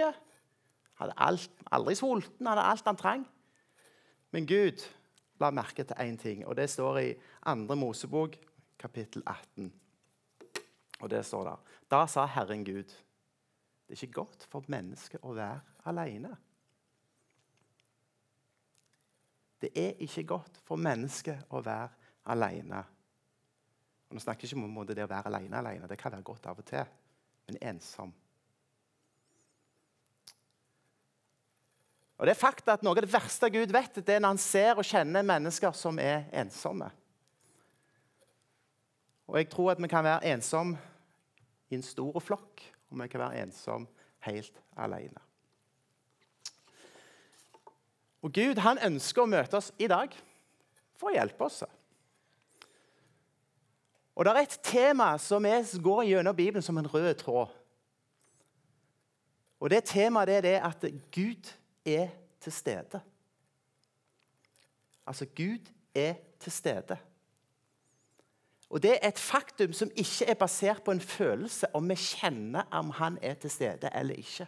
Hadde 0.96 1.14
alt, 1.18 1.52
aldri 1.72 1.96
sulten. 1.96 2.48
Hadde 2.48 2.62
alt 2.62 2.86
han 2.86 2.98
trang. 2.98 3.28
Men 4.36 4.48
Gud 4.48 4.82
la 5.40 5.48
merke 5.56 5.86
til 5.88 5.96
én 6.04 6.18
ting, 6.20 6.42
og 6.44 6.58
det 6.60 6.66
står 6.70 6.98
i 7.00 7.12
2. 7.48 7.76
Mosebok, 7.80 8.34
kapittel 8.80 9.24
18. 9.26 9.70
Og 11.00 11.10
det 11.10 11.22
står 11.26 11.44
der. 11.44 11.62
Da 11.92 12.02
sa 12.08 12.26
Herren 12.26 12.66
Gud, 12.66 12.92
det 13.88 13.96
er 13.96 14.04
ikke 14.04 14.18
godt 14.18 14.44
for 14.52 14.68
mennesket 14.68 15.24
å 15.24 15.32
være 15.38 15.62
alene. 15.88 16.34
Det 19.62 19.72
er 19.72 20.04
ikke 20.04 20.26
godt 20.34 20.60
for 20.68 20.84
mennesket 20.84 21.48
å 21.56 21.64
være 21.64 21.88
alene. 22.36 22.84
Og 24.10 24.20
nå 24.20 24.26
snakker 24.26 24.50
jeg 24.50 24.52
ikke 24.52 24.68
om 24.68 24.84
det 24.92 25.08
å 25.08 25.14
være 25.16 25.32
alene, 25.32 25.64
alene. 25.64 25.88
Det 25.88 26.02
kan 26.02 26.12
være 26.12 26.28
godt 26.28 26.52
av 26.52 26.60
og 26.60 26.68
til, 26.68 26.92
men 27.48 27.64
ensom. 27.72 28.12
Og 32.16 32.28
det 32.28 32.36
er 32.36 32.40
fakta 32.40 32.76
at 32.78 32.84
Noe 32.86 32.96
av 32.96 33.04
det 33.04 33.12
verste 33.12 33.50
Gud 33.52 33.74
vet, 33.76 34.00
det 34.00 34.16
er 34.16 34.22
når 34.24 34.36
han 34.36 34.42
ser 34.42 34.80
og 34.80 34.88
kjenner 34.88 35.26
mennesker 35.26 35.76
som 35.76 36.00
er 36.00 36.30
ensomme. 36.32 36.88
Og 39.28 39.40
jeg 39.40 39.50
tror 39.52 39.74
at 39.74 39.82
vi 39.82 39.90
kan 39.92 40.06
være 40.06 40.32
ensomme 40.32 40.78
i 41.70 41.76
en 41.76 41.84
stor 41.84 42.20
flokk, 42.24 42.62
og 42.92 43.02
vi 43.02 43.10
kan 43.12 43.26
være 43.26 43.42
ensomme 43.44 43.90
helt 44.28 44.62
alene. 44.78 45.20
Og 48.26 48.32
Gud 48.34 48.62
han 48.64 48.80
ønsker 48.82 49.22
å 49.22 49.30
møte 49.30 49.60
oss 49.60 49.74
i 49.78 49.90
dag 49.90 50.14
for 50.98 51.12
å 51.12 51.18
hjelpe 51.18 51.46
oss. 51.46 51.60
Og 54.16 54.26
Det 54.26 54.32
er 54.32 54.42
et 54.42 54.60
tema 54.64 55.12
som 55.20 55.44
går 55.44 56.08
gjennom 56.08 56.36
Bibelen 56.36 56.64
som 56.64 56.78
en 56.78 56.88
rød 56.88 57.14
tråd. 57.20 57.52
Og 59.60 59.70
Det 59.70 59.84
temaet 59.84 60.30
er 60.30 60.42
det 60.42 60.58
at 60.64 60.86
Gud 61.12 61.52
er 61.86 62.10
til 62.42 62.52
stede. 62.52 63.02
Altså, 65.08 65.26
Gud 65.26 65.72
er 65.96 66.14
til 66.40 66.52
stede. 66.52 66.98
Og 68.70 68.84
Det 68.84 68.98
er 69.02 69.08
et 69.08 69.20
faktum 69.20 69.74
som 69.74 69.92
ikke 69.96 70.26
er 70.26 70.34
basert 70.34 70.84
på 70.84 70.92
en 70.92 71.02
følelse 71.02 71.68
om 71.76 71.90
vi 71.90 71.96
kjenner 71.96 72.66
om 72.72 72.90
han 72.90 73.18
er 73.22 73.34
til 73.34 73.50
stede 73.50 73.90
eller 73.96 74.16
ikke. 74.16 74.48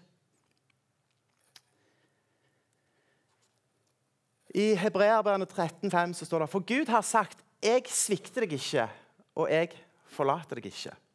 I 4.55 4.75
Hebreerbrevet 4.75 5.53
13,5 5.53 6.13
står 6.25 6.39
det 6.39 6.49
For 6.49 6.59
Gud 6.59 6.89
har 6.89 7.01
sagt, 7.01 7.43
'Jeg 7.61 7.81
svikter 7.87 8.41
deg 8.41 8.53
ikke, 8.53 8.89
og 9.35 9.51
jeg 9.51 9.69
forlater 10.05 10.55
deg 10.55 10.65
ikke'. 10.65 11.06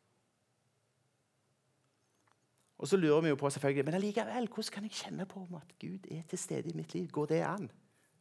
Og 2.82 2.88
så 2.90 2.98
lurer 2.98 3.20
vi 3.22 3.30
jo 3.30 3.38
på 3.38 3.50
selvfølgelig, 3.50 3.84
men 3.86 3.94
allikevel, 3.94 4.48
hvordan 4.50 4.72
kan 4.74 4.86
jeg 4.88 4.96
kjenne 4.98 5.26
på 5.30 5.40
om 5.44 5.54
at 5.54 5.74
Gud 5.78 6.08
er 6.10 6.24
til 6.28 6.38
stede 6.38 6.70
i 6.72 6.74
mitt 6.74 6.94
liv? 6.94 7.06
Går 7.14 7.28
det 7.30 7.44
an? 7.46 7.70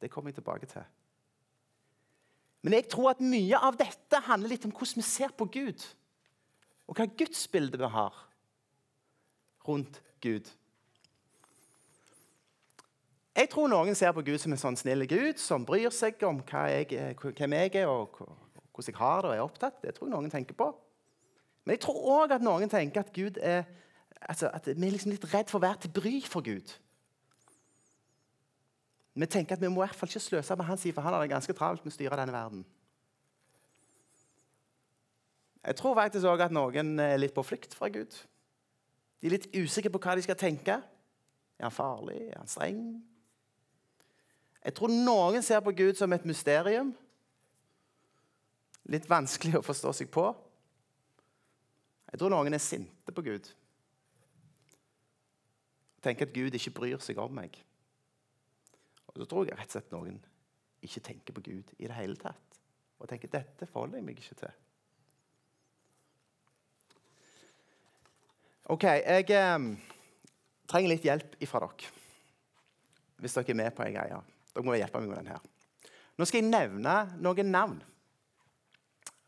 Det 0.01 0.11
kommer 0.13 0.29
jeg 0.29 0.35
tilbake 0.35 0.69
til. 0.69 0.83
Men 2.61 2.73
jeg 2.77 2.85
tror 2.93 3.15
at 3.15 3.23
mye 3.25 3.57
av 3.57 3.79
dette 3.79 4.21
handler 4.27 4.53
litt 4.53 4.67
om 4.69 4.75
hvordan 4.75 5.01
vi 5.01 5.07
ser 5.07 5.33
på 5.33 5.49
Gud. 5.49 5.87
Og 6.85 6.93
hva 6.93 7.09
gudsbilde 7.09 7.81
vi 7.81 7.89
har 7.89 8.21
rundt 9.65 9.97
Gud. 10.21 10.53
Jeg 13.33 13.49
tror 13.49 13.69
noen 13.71 13.97
ser 13.97 14.13
på 14.13 14.21
Gud 14.27 14.37
som 14.43 14.53
en 14.53 14.61
sånn 14.61 14.77
snill 14.77 15.07
Gud 15.09 15.41
som 15.41 15.65
bryr 15.65 15.89
seg 15.89 16.21
om 16.27 16.43
jeg, 16.45 17.15
hvem 17.17 17.57
jeg 17.57 17.75
er 17.81 17.89
og 17.89 18.13
hvordan 18.21 18.93
jeg 18.93 19.01
har 19.01 19.21
det 19.25 19.31
og 19.31 19.37
er 19.39 19.45
opptatt. 19.49 19.81
Det 19.81 19.97
tror 19.97 20.11
jeg 20.11 20.17
noen 20.19 20.33
tenker 20.33 20.53
på. 20.53 20.69
Men 21.65 21.79
jeg 21.79 21.87
tror 21.87 22.09
òg 22.21 22.37
at 22.37 22.45
noen 22.45 22.69
tenker 22.69 23.01
at 23.01 23.15
Gud 23.15 23.41
er 23.41 23.65
altså, 24.29 24.49
at 24.53 24.67
vi 24.67 24.87
er 24.87 24.93
liksom 24.93 25.11
litt 25.11 25.27
redd 25.33 25.49
for 25.49 25.59
å 25.59 25.65
være 25.65 25.83
til 25.85 25.93
bry 25.95 26.15
for 26.27 26.45
Gud. 26.45 26.73
Vi 29.13 29.27
tenker 29.27 29.57
at 29.57 29.61
vi 29.61 29.67
må 29.67 29.81
i 29.81 29.85
hvert 29.85 29.97
fall 29.97 30.09
ikke 30.09 30.23
sløse 30.23 30.55
med 30.55 30.65
hans 30.65 30.85
tid, 30.85 30.93
for 30.95 31.03
han 31.03 31.13
har 31.13 31.23
det 31.23 31.33
ganske 31.33 31.55
travelt 31.55 31.83
med 31.83 31.91
å 31.91 31.95
styre 31.95 32.19
denne 32.19 32.35
verden. 32.35 32.63
Jeg 35.61 35.77
tror 35.77 35.97
faktisk 35.97 36.25
òg 36.25 36.41
at 36.47 36.53
noen 36.55 36.95
er 37.03 37.19
litt 37.19 37.35
på 37.35 37.43
flukt 37.45 37.75
fra 37.77 37.91
Gud. 37.93 38.15
De 39.21 39.29
er 39.29 39.35
litt 39.35 39.51
usikre 39.53 39.91
på 39.93 40.01
hva 40.01 40.15
de 40.17 40.23
skal 40.25 40.39
tenke. 40.39 40.79
Er 41.59 41.67
han 41.67 41.75
farlig? 41.75 42.17
Er 42.31 42.39
han 42.39 42.49
streng? 42.49 42.81
Jeg 44.61 44.73
tror 44.77 44.93
noen 44.93 45.43
ser 45.45 45.61
på 45.65 45.73
Gud 45.77 45.99
som 45.99 46.13
et 46.13 46.25
mysterium. 46.25 46.93
Litt 48.89 49.05
vanskelig 49.09 49.59
å 49.59 49.65
forstå 49.65 49.93
seg 49.99 50.09
på. 50.13 50.25
Jeg 52.11 52.19
tror 52.21 52.33
noen 52.33 52.57
er 52.57 52.63
sinte 52.63 53.13
på 53.13 53.23
Gud. 53.25 53.45
Tenker 56.01 56.27
at 56.27 56.33
Gud 56.33 56.57
ikke 56.57 56.73
bryr 56.79 57.01
seg 57.03 57.19
om 57.21 57.33
meg. 57.37 57.57
Og 59.11 59.19
så 59.19 59.27
tror 59.29 59.45
jeg 59.47 59.57
rett 59.59 59.69
og 59.69 59.77
slett 59.77 59.93
noen 59.93 60.19
ikke 60.81 61.03
tenker 61.05 61.35
på 61.35 61.43
Gud 61.45 61.73
i 61.77 61.87
det 61.87 61.95
hele 61.97 62.17
tatt. 62.17 62.59
Og 63.01 63.09
tenker 63.09 63.31
dette 63.31 63.67
forholder 63.69 63.99
jeg 63.99 64.07
meg 64.07 64.19
ikke 64.21 64.37
til. 64.39 64.59
OK, 68.71 68.85
jeg 68.87 69.29
eh, 69.35 69.63
trenger 70.69 70.93
litt 70.93 71.05
hjelp 71.05 71.37
ifra 71.43 71.63
dere. 71.65 71.93
Hvis 73.21 73.35
dere 73.37 73.53
er 73.53 73.57
med 73.57 73.73
på 73.77 73.85
en 73.85 73.95
greie. 73.95 74.21
Dere 74.53 74.65
må 74.65 74.77
hjelpe 74.77 75.01
meg 75.01 75.11
med 75.11 75.21
den 75.21 75.33
her. 75.33 75.49
Nå 76.17 76.27
skal 76.29 76.41
jeg 76.41 76.51
nevne 76.51 76.95
noen 77.21 77.51
navn. 77.51 77.79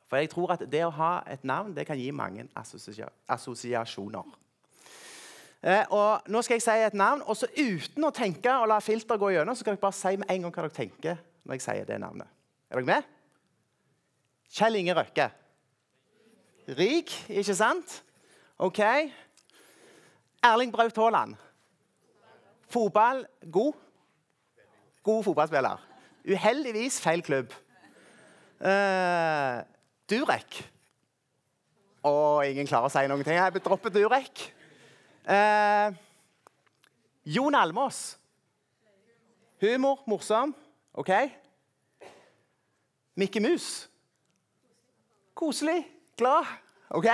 For 0.07 0.21
jeg 0.21 0.29
tror 0.29 0.53
at 0.53 0.63
det 0.69 0.83
å 0.85 0.93
ha 0.93 1.13
et 1.29 1.45
navn 1.47 1.73
det 1.73 1.87
kan 1.89 1.97
gi 1.97 2.11
mange 2.13 2.45
assosiasjoner. 2.55 4.39
Eh, 5.63 5.85
og 5.95 6.27
Nå 6.27 6.41
skal 6.43 6.59
jeg 6.59 6.65
si 6.65 6.75
et 6.83 6.95
navn, 6.97 7.21
og 7.23 7.37
så 7.39 7.47
uten 7.55 8.03
å 8.03 8.11
tenke 8.15 8.51
og 8.59 8.67
la 8.67 8.81
filter 8.83 9.19
gå 9.19 9.31
gjennom, 9.31 9.55
så 9.55 9.63
skal 9.63 9.77
dere 9.77 9.83
bare 9.85 9.95
si 9.95 10.17
med 10.19 10.31
en 10.33 10.45
gang 10.45 10.55
hva 10.55 10.65
dere 10.65 10.75
tenker 10.75 11.21
når 11.43 11.55
jeg 11.55 11.63
sier 11.63 11.87
det 11.87 11.99
navnet. 12.03 12.27
Er 12.67 12.81
dere 12.81 12.89
med? 12.89 13.13
Kjell 14.53 14.75
Inge 14.81 14.95
Røkke. 14.97 15.29
Rik, 16.77 17.13
ikke 17.31 17.55
sant? 17.55 17.95
OK. 18.59 18.79
Erling 20.43 20.71
Braut 20.71 20.99
Haaland. 20.99 21.35
Fotball 22.71 23.23
god. 23.51 23.79
God 25.03 25.23
fotballspiller. 25.23 25.79
Uheldigvis 26.27 26.99
feil 27.03 27.23
klubb. 27.23 27.55
Uh, 28.63 29.63
Durek. 30.07 30.59
Og 32.07 32.47
ingen 32.47 32.67
klarer 32.67 32.87
å 32.87 32.91
si 32.91 33.03
noen 33.07 33.23
ting. 33.23 33.39
Jeg 33.39 33.63
dropper 33.63 33.91
Durek. 33.91 34.45
Uh, 35.23 35.93
Jon 37.23 37.55
Almås. 37.55 38.19
Humor, 39.61 40.03
morsom. 40.07 40.55
OK? 40.93 41.09
Mikke 43.15 43.39
Mus. 43.39 43.89
Koselig. 45.33 45.87
Glad. 46.17 46.45
OK? 46.89 47.07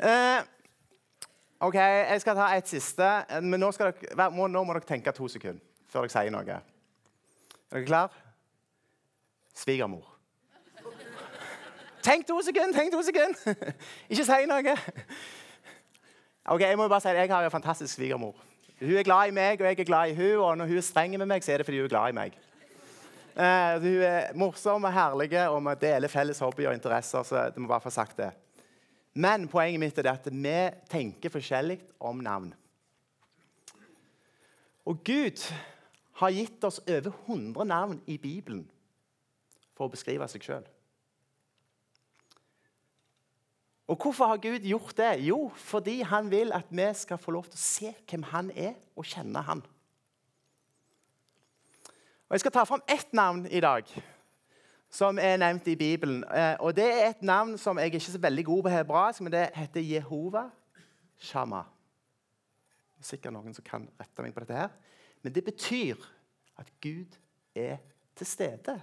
Eh, 0.00 0.42
OK, 1.60 1.74
jeg 1.74 2.20
skal 2.20 2.34
ta 2.36 2.48
et 2.56 2.68
siste. 2.68 3.06
Men 3.40 3.62
nå, 3.62 3.70
dere, 3.78 4.30
må, 4.30 4.48
nå, 4.50 4.64
må 4.66 4.74
dere 4.74 4.84
tenke 4.84 5.12
to 5.14 5.28
sekunder 5.30 5.62
før 5.88 6.02
dere 6.04 6.12
sier 6.12 6.34
noe. 6.34 6.56
Er 6.58 7.76
dere 7.76 7.86
klare? 7.86 8.24
Svigermor. 9.54 10.10
Tenk 12.02 12.26
to 12.26 12.42
sekunder! 12.42 12.74
tenk 12.76 12.92
to 12.92 13.02
sekunder. 13.06 13.72
Ikke 14.10 14.26
si 14.26 14.50
noe. 14.50 14.76
Ok, 16.44 16.60
Jeg 16.60 16.76
må 16.76 16.88
bare 16.88 17.00
si 17.00 17.08
at 17.08 17.16
jeg 17.16 17.28
har 17.30 17.44
en 17.44 17.50
fantastisk 17.50 17.94
svigermor. 17.94 18.34
Hun 18.80 18.96
er 18.98 19.02
glad 19.02 19.28
i 19.28 19.32
meg, 19.32 19.60
og 19.60 19.66
jeg 19.66 19.80
er 19.80 19.84
glad 19.84 20.10
i 20.10 20.14
hun, 20.14 20.42
og 20.44 20.58
når 20.58 20.66
hun 20.66 20.76
er 20.76 20.84
streng 20.84 21.18
med 21.18 21.26
meg, 21.26 21.44
så 21.44 21.52
er 21.52 21.56
det 21.62 21.66
fordi 21.66 21.78
hun 21.78 21.86
er 21.86 21.94
glad 21.94 22.08
i 22.08 22.16
meg. 22.18 22.34
Uh, 23.34 23.82
hun 23.82 24.02
er 24.04 24.34
morsom 24.36 24.84
og 24.84 24.92
herlig, 24.92 25.30
og 25.48 25.62
vi 25.64 25.74
deler 25.80 26.12
felles 26.12 26.38
hobbyer 26.38 26.68
og 26.68 26.74
interesser. 26.74 27.22
så 27.22 27.46
det 27.48 27.62
må 27.62 27.68
bare 27.68 27.80
få 27.80 27.90
sagt 27.90 28.16
det. 28.16 28.30
Men 29.14 29.48
poenget 29.48 29.80
mitt 29.80 29.98
er 29.98 30.10
at 30.12 30.28
vi 30.30 30.58
tenker 30.90 31.30
forskjellig 31.30 31.78
om 32.00 32.16
navn. 32.16 32.52
Og 34.84 35.00
Gud 35.04 35.48
har 36.20 36.30
gitt 36.30 36.64
oss 36.64 36.80
over 36.88 37.12
100 37.26 37.64
navn 37.64 38.00
i 38.06 38.18
Bibelen 38.18 38.66
for 39.74 39.86
å 39.86 39.94
beskrive 39.96 40.28
seg 40.28 40.44
sjøl. 40.44 40.73
Og 43.86 43.96
hvorfor 44.00 44.26
har 44.26 44.36
Gud 44.36 44.64
gjort 44.64 44.96
det? 44.96 45.26
Jo, 45.26 45.52
fordi 45.56 46.00
han 46.00 46.30
vil 46.30 46.52
at 46.52 46.64
vi 46.70 46.86
skal 46.94 47.18
få 47.18 47.30
lov 47.30 47.44
til 47.44 47.58
å 47.58 47.64
se 47.64 47.92
hvem 48.10 48.22
han 48.30 48.50
er, 48.56 48.74
og 48.96 49.04
kjenne 49.04 49.42
han. 49.44 49.60
Og 52.28 52.32
Jeg 52.32 52.40
skal 52.40 52.52
ta 52.52 52.64
fram 52.64 52.82
ett 52.88 53.12
navn 53.12 53.46
i 53.46 53.60
dag 53.60 53.84
som 54.90 55.18
er 55.18 55.36
nevnt 55.36 55.66
i 55.68 55.76
Bibelen. 55.76 56.24
Eh, 56.24 56.56
og 56.60 56.76
Det 56.76 56.86
er 56.86 57.10
et 57.10 57.22
navn 57.22 57.58
som 57.58 57.76
jeg 57.76 57.82
er 57.82 57.92
ikke 57.92 58.00
så 58.00 58.18
veldig 58.18 58.44
god 58.44 58.62
på 58.62 58.68
hebraisk, 58.68 59.20
men 59.20 59.32
det 59.32 59.50
heter 59.54 59.80
Jehova 59.80 60.48
Shama. 61.18 61.64
Det 62.94 63.04
er 63.04 63.10
sikkert 63.10 63.32
noen 63.32 63.54
som 63.54 63.64
kan 63.64 63.88
rette 64.00 64.22
meg 64.22 64.34
på 64.34 64.40
dette. 64.40 64.54
her. 64.54 64.68
Men 65.22 65.34
det 65.34 65.44
betyr 65.44 65.96
at 66.56 66.72
Gud 66.80 67.18
er 67.54 67.76
til 68.16 68.26
stede. 68.26 68.80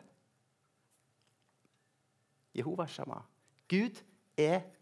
Jehova 2.55 2.85
Shama. 2.87 3.23
Gud 3.69 4.03
er 4.37 4.59
til 4.59 4.69
stede. 4.69 4.80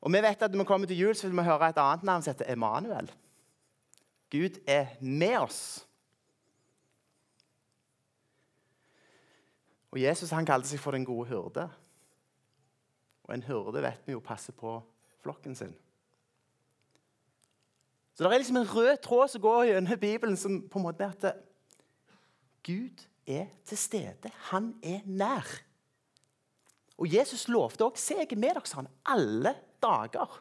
Og 0.00 0.12
vi 0.12 0.22
vet 0.22 0.42
at 0.42 0.52
Når 0.52 0.64
vi 0.64 0.68
kommer 0.68 0.86
til 0.86 0.98
jul, 0.98 1.14
så 1.14 1.28
vil 1.28 1.36
vi 1.36 1.42
høre 1.42 1.68
et 1.68 1.80
annet 1.82 2.06
navn 2.06 2.22
som 2.22 2.32
heter 2.32 2.52
Emanuel. 2.52 3.10
Gud 4.30 4.60
er 4.66 4.86
med 5.00 5.36
oss. 5.38 5.88
Og 9.90 10.00
Jesus 10.02 10.30
han 10.30 10.46
kalte 10.46 10.68
seg 10.68 10.80
for 10.80 10.92
den 10.92 11.04
gode 11.04 11.28
hyrde. 11.30 11.68
Og 13.24 13.34
en 13.34 13.44
hyrde 13.44 13.82
vet 13.82 14.06
vi 14.06 14.12
jo 14.12 14.24
passer 14.24 14.52
på 14.52 14.78
flokken 15.22 15.56
sin. 15.56 15.74
Så 18.14 18.24
det 18.24 18.32
er 18.32 18.40
liksom 18.42 18.56
en 18.56 18.74
rød 18.74 18.96
tråd 19.02 19.28
som 19.28 19.40
går 19.40 19.64
gjennom 19.64 19.98
Bibelen, 20.00 20.36
som 20.36 20.60
på 20.68 20.78
en 20.78 20.84
måte 20.88 21.04
er 21.04 21.12
at 21.14 21.36
Gud 22.66 23.04
er 23.26 23.46
til 23.64 23.78
stede. 23.78 24.32
Han 24.50 24.74
er 24.82 25.00
nær. 25.06 25.46
Og 26.98 27.06
Jesus 27.14 27.46
lovte 27.48 27.86
òg 27.86 27.98
se 28.00 28.16
jeg 28.18 28.32
er 28.32 28.40
med 28.40 28.56
dere, 28.56 28.66
sa 28.66 28.80
han, 28.80 28.90
alle 29.06 29.54
dager. 29.82 30.40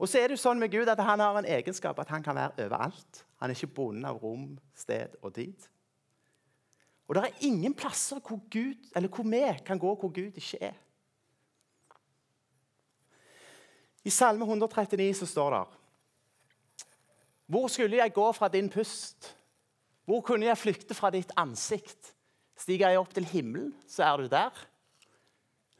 Og 0.00 0.08
så 0.08 0.20
er 0.20 0.30
det 0.30 0.38
jo 0.38 0.44
sånn 0.46 0.60
med 0.62 0.72
Gud 0.72 0.88
at 0.88 1.02
Han 1.04 1.20
har 1.20 1.36
en 1.36 1.48
egenskap 1.48 1.98
at 2.00 2.08
han 2.08 2.22
kan 2.24 2.38
være 2.38 2.64
overalt. 2.64 3.24
Han 3.42 3.50
er 3.50 3.58
ikke 3.58 3.74
bonden 3.76 4.06
av 4.08 4.20
rom, 4.22 4.54
sted 4.74 5.18
og 5.20 5.34
tid. 5.36 5.66
Og 7.08 7.16
det 7.16 7.24
er 7.26 7.42
ingen 7.48 7.74
plasser 7.74 8.20
hvor, 8.22 8.38
Gud, 8.48 8.78
eller 8.96 9.10
hvor 9.10 9.26
vi 9.26 9.42
kan 9.66 9.78
gå 9.78 9.94
hvor 9.98 10.12
Gud 10.14 10.38
ikke 10.38 10.60
er. 10.70 10.78
I 14.04 14.10
Salme 14.10 14.46
139 14.46 15.14
så 15.18 15.26
står 15.26 15.50
det 15.50 15.64
Hvor 17.46 17.68
skulle 17.68 17.96
jeg 17.96 18.14
gå 18.14 18.32
fra 18.32 18.48
din 18.48 18.70
pust? 18.70 19.36
Hvor 20.04 20.20
kunne 20.20 20.46
jeg 20.46 20.58
flykte 20.58 20.94
fra 20.94 21.10
ditt 21.10 21.32
ansikt? 21.36 22.14
Stiger 22.60 22.92
jeg 22.92 23.00
opp 23.00 23.12
til 23.16 23.24
himmelen, 23.24 23.70
så 23.88 24.04
er 24.04 24.20
du 24.20 24.28
der. 24.32 24.56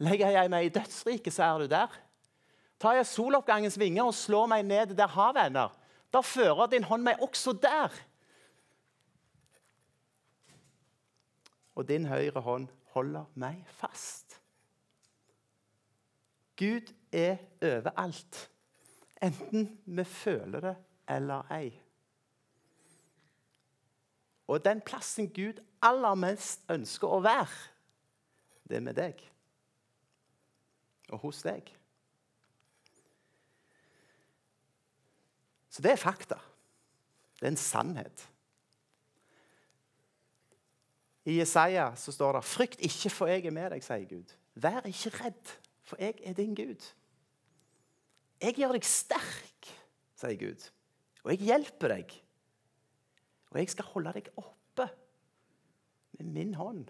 Legger 0.01 0.33
jeg 0.33 0.51
meg 0.53 0.69
i 0.69 0.73
dødsriket, 0.73 1.35
så 1.35 1.51
er 1.51 1.65
du 1.65 1.69
der. 1.69 1.93
Tar 2.81 2.97
jeg 2.97 3.09
soloppgangens 3.11 3.77
vinger 3.79 4.09
og 4.09 4.17
slår 4.17 4.49
meg 4.49 4.65
ned 4.65 4.95
der 4.97 5.13
havet 5.13 5.51
ender, 5.51 5.75
da 6.11 6.23
fører 6.25 6.71
din 6.73 6.87
hånd 6.89 7.05
meg 7.05 7.21
også 7.23 7.53
der. 7.61 7.93
Og 11.77 11.87
din 11.89 12.09
høyre 12.09 12.41
hånd 12.45 12.71
holder 12.95 13.29
meg 13.39 13.61
fast. 13.79 14.41
Gud 16.61 16.89
er 17.13 17.39
overalt, 17.65 18.41
enten 19.23 19.69
vi 19.85 20.05
føler 20.05 20.65
det 20.65 20.75
eller 21.09 21.53
ei. 21.57 21.71
Og 24.51 24.65
den 24.65 24.81
plassen 24.83 25.29
Gud 25.31 25.61
aller 25.87 26.17
mest 26.19 26.65
ønsker 26.73 27.13
å 27.13 27.21
være, 27.23 27.59
det 28.67 28.79
er 28.81 28.83
med 28.87 28.99
deg 28.99 29.23
og 31.11 31.23
hos 31.25 31.43
deg. 31.47 31.71
Så 35.71 35.83
det 35.83 35.95
er 35.95 36.03
fakta. 36.03 36.39
Det 37.39 37.47
er 37.47 37.53
en 37.53 37.61
sannhet. 37.63 38.27
I 41.31 41.37
Jesaja 41.39 41.93
så 41.97 42.13
står 42.13 42.39
det 42.39 42.45
'Frykt 42.45 42.81
ikke, 42.81 43.11
for 43.11 43.27
jeg 43.27 43.47
er 43.47 43.55
med 43.55 43.71
deg', 43.71 43.85
sier 43.85 44.09
Gud. 44.09 44.35
Vær 44.55 44.87
ikke 44.87 45.15
redd, 45.25 45.53
for 45.83 45.97
jeg 46.01 46.19
er 46.25 46.33
din 46.33 46.55
Gud. 46.55 46.83
Jeg 48.41 48.55
gjør 48.55 48.73
deg 48.73 48.85
sterk, 48.85 49.71
sier 50.17 50.39
Gud, 50.41 50.71
og 51.25 51.31
jeg 51.31 51.39
hjelper 51.39 51.89
deg. 51.89 52.23
Og 53.51 53.59
jeg 53.59 53.71
skal 53.73 53.89
holde 53.93 54.15
deg 54.17 54.31
oppe 54.39 54.87
med 56.19 56.35
min 56.35 56.55
hånd. 56.55 56.85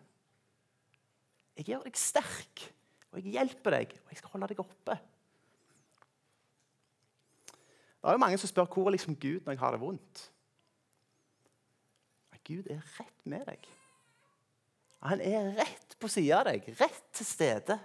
Jeg 1.56 1.70
gjør 1.70 1.86
deg 1.86 1.96
sterk, 2.00 2.66
og 3.10 3.20
jeg 3.20 3.36
hjelper 3.36 3.76
deg, 3.76 3.94
og 4.04 4.12
jeg 4.12 4.20
skal 4.20 4.34
holde 4.34 4.50
deg 4.52 4.60
oppe. 4.62 4.98
Det 8.00 8.08
er 8.08 8.16
jo 8.16 8.22
mange 8.22 8.38
som 8.40 8.48
spør 8.48 8.68
hvor 8.72 8.88
er 8.88 8.96
liksom 8.96 9.16
Gud 9.20 9.44
når 9.44 9.56
jeg 9.56 9.60
har 9.60 9.74
det 9.76 9.82
vondt. 9.82 10.22
Gud 12.50 12.66
er 12.72 12.82
rett 12.98 13.26
med 13.30 13.44
deg. 13.46 13.66
Han 15.06 15.20
er 15.22 15.52
rett 15.56 15.94
på 16.00 16.08
sida 16.10 16.40
av 16.40 16.48
deg, 16.48 16.66
rett 16.80 17.04
til 17.14 17.28
stede. 17.28 17.76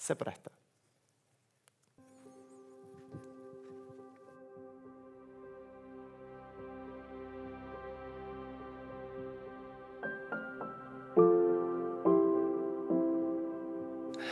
Se 0.00 0.16
på 0.18 0.26
dette. 0.28 0.50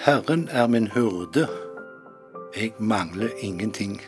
Herren 0.03 0.49
er 0.49 0.67
min 0.67 0.89
hurde, 0.89 1.49
jeg 2.57 2.73
mangler 2.79 3.29
ingenting. 3.39 4.01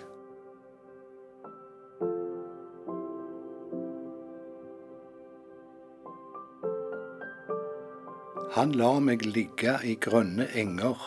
Han 8.57 8.72
lar 8.74 8.98
meg 8.98 9.22
ligge 9.22 9.76
i 9.87 9.94
grønne 9.94 10.48
enger. 10.59 10.98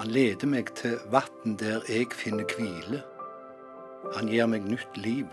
Han 0.00 0.08
leder 0.08 0.48
meg 0.48 0.72
til 0.80 0.96
vann 1.12 1.58
der 1.60 1.84
jeg 1.92 2.08
finner 2.16 2.48
hvile. 2.56 3.04
Han 4.16 4.32
gir 4.32 4.48
meg 4.48 4.64
nytt 4.64 4.96
liv. 4.96 5.28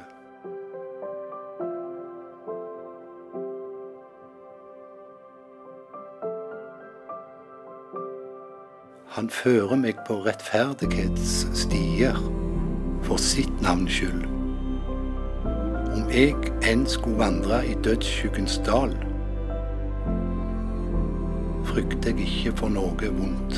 Han 9.17 9.29
fører 9.33 9.79
meg 9.81 9.97
på 10.05 10.19
rettferdighetsstier 10.21 12.17
for 13.01 13.17
sitt 13.17 13.63
navns 13.65 13.95
skyld. 13.95 14.27
Om 15.89 16.03
jeg 16.13 16.35
enn 16.69 16.83
skulle 16.85 17.17
vandre 17.17 17.63
i 17.65 17.73
dødsskyggens 17.87 18.59
dal, 18.67 18.93
frykter 21.65 22.13
jeg 22.13 22.27
ikke 22.27 22.53
for 22.59 22.75
noe 22.75 23.09
vondt, 23.15 23.57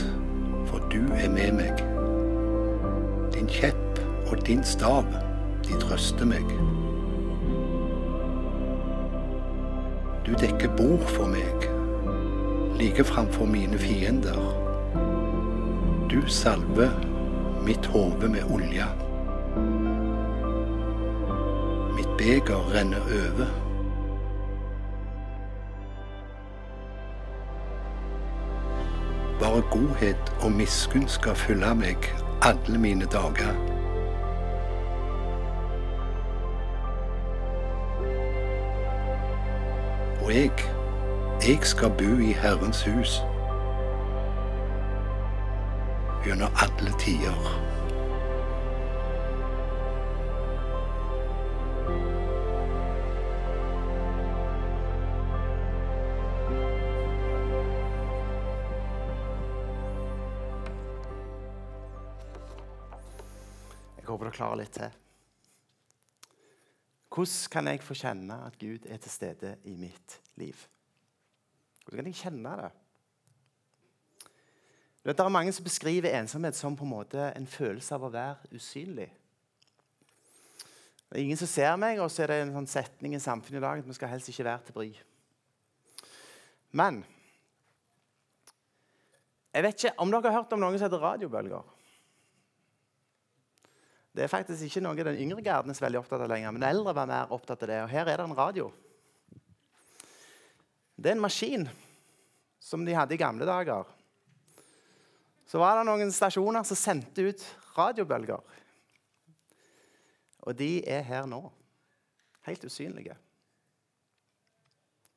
for 0.70 0.80
du 0.96 1.02
er 1.18 1.28
med 1.36 1.52
meg. 1.60 1.84
Din 3.36 3.52
kjepp 3.52 4.00
og 4.32 4.40
din 4.48 4.64
stav, 4.64 5.12
de 5.68 5.82
trøster 5.84 6.32
meg. 6.32 6.56
Du 10.24 10.32
dekker 10.40 10.72
bord 10.80 11.04
for 11.20 11.28
meg, 11.36 11.70
like 12.80 13.04
framfor 13.12 13.52
mine 13.52 13.76
fiender. 13.76 14.69
Du 16.10 16.28
salver 16.28 16.90
mitt 17.66 17.86
hode 17.86 18.30
med 18.30 18.44
olje. 18.52 18.86
Mitt 21.96 22.18
beger 22.18 22.74
renner 22.74 23.02
over. 23.02 23.46
Bare 29.40 29.62
godhet 29.72 30.34
og 30.42 30.52
miskunn 30.52 31.08
skal 31.08 31.36
fylle 31.36 31.76
meg 31.76 32.10
alle 32.42 32.78
mine 32.78 33.06
dager. 33.06 33.54
Og 40.26 40.34
jeg, 40.34 40.52
jeg 41.48 41.58
skal 41.62 41.90
bo 41.90 42.18
i 42.18 42.34
Herrens 42.34 42.82
hus 42.84 43.22
gjennom 46.30 46.50
alle 46.54 46.92
tider. 47.00 47.38
Jeg 63.98 64.06
håper 64.06 64.30
du 64.30 64.32
klarer 64.36 64.60
litt 64.60 64.76
til. 64.78 64.94
Hvordan 67.10 67.50
kan 67.50 67.72
jeg 67.72 67.82
få 67.82 67.98
kjenne 67.98 68.38
at 68.46 68.60
Gud 68.62 68.86
er 68.86 69.02
til 69.02 69.16
stede 69.16 69.56
i 69.66 69.74
mitt 69.82 70.20
liv? 70.38 70.62
Hvordan 71.88 72.04
kan 72.04 72.14
jeg 72.14 72.22
kjenne 72.22 72.54
det? 72.62 72.70
Det 75.10 75.24
er 75.24 75.32
mange 75.34 75.54
som 75.56 75.66
beskriver 75.66 76.14
ensomhet 76.20 76.54
som 76.54 76.76
på 76.78 76.86
en 76.86 76.92
måte 76.92 77.32
en 77.34 77.48
følelse 77.50 77.96
av 77.96 78.04
å 78.06 78.12
være 78.14 78.52
usynlig. 78.54 79.08
Det 81.10 81.18
er 81.18 81.24
ingen 81.24 81.40
som 81.40 81.50
ser 81.50 81.74
meg, 81.82 81.98
og 81.98 82.12
så 82.14 82.22
er 82.22 82.30
det 82.30 82.36
en 82.44 82.54
sånn 82.60 82.70
setning 82.70 83.16
i 83.18 83.22
samfunnet 83.24 83.58
i 83.58 83.64
dag 83.64 83.82
at 83.82 83.88
vi 83.90 83.96
skal 83.98 84.12
helst 84.12 84.30
ikke 84.30 84.46
være 84.46 84.68
til 84.68 84.78
bry. 84.78 84.90
Men 86.78 87.02
jeg 89.50 89.66
vet 89.66 89.82
ikke 89.82 89.96
om 90.06 90.14
dere 90.14 90.30
har 90.30 90.44
hørt 90.44 90.54
om 90.54 90.62
noe 90.62 90.78
som 90.78 90.86
heter 90.86 91.02
radiobølger. 91.02 91.76
Det 94.14 94.26
er 94.26 94.30
faktisk 94.30 94.68
ikke 94.68 94.84
noe 94.86 95.06
den 95.08 95.18
yngre 95.26 95.42
garden 95.42 95.74
er 95.74 95.82
veldig 95.82 96.04
opptatt 96.04 96.22
av 96.22 96.30
lenger, 96.30 96.54
men 96.54 96.70
eldre 96.70 96.94
var 96.94 97.10
mer 97.10 97.34
opptatt 97.34 97.66
av 97.66 97.72
det. 97.72 97.82
Og 97.88 97.94
her 97.96 98.06
er 98.06 98.22
det 98.22 98.30
en 98.30 98.38
radio. 98.38 98.70
Det 100.94 101.10
er 101.10 101.18
en 101.18 101.26
maskin 101.26 101.66
som 102.62 102.86
de 102.86 102.94
hadde 102.94 103.18
i 103.18 103.22
gamle 103.22 103.50
dager. 103.50 103.90
Så 105.50 105.58
var 105.58 105.80
det 105.80 105.88
noen 105.88 106.12
stasjoner 106.14 106.66
som 106.68 106.78
sendte 106.78 107.26
ut 107.26 107.44
radiobølger. 107.74 108.44
Og 110.46 110.58
de 110.58 110.76
er 110.86 111.02
her 111.08 111.26
nå. 111.30 111.42
Helt 112.46 112.66
usynlige. 112.66 113.16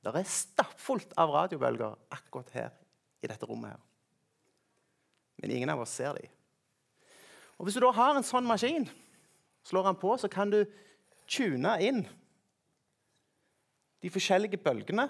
Det 0.02 0.14
er 0.18 0.26
stappfullt 0.26 1.12
av 1.20 1.30
radiobølger 1.36 1.98
akkurat 2.16 2.56
her 2.56 2.70
i 3.22 3.28
dette 3.28 3.46
rommet. 3.46 3.76
her. 3.76 3.82
Men 5.36 5.50
ingen 5.50 5.70
av 5.70 5.84
oss 5.84 5.92
ser 5.94 6.16
dem. 6.16 6.30
Og 7.58 7.66
Hvis 7.66 7.76
du 7.76 7.84
da 7.84 7.92
har 7.92 8.16
en 8.16 8.26
sånn 8.26 8.48
maskin, 8.48 8.88
slår 9.62 9.84
den 9.90 10.00
på, 10.00 10.16
så 10.18 10.28
kan 10.32 10.50
du 10.50 10.64
tune 11.28 11.76
inn 11.84 12.02
de 14.02 14.10
forskjellige 14.10 14.58
bølgene. 14.58 15.06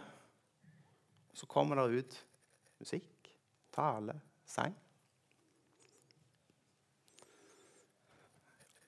Så 1.32 1.46
kommer 1.46 1.78
det 1.80 2.02
ut 2.02 2.18
musikk, 2.82 3.32
tale, 3.72 4.18
sang. 4.44 4.81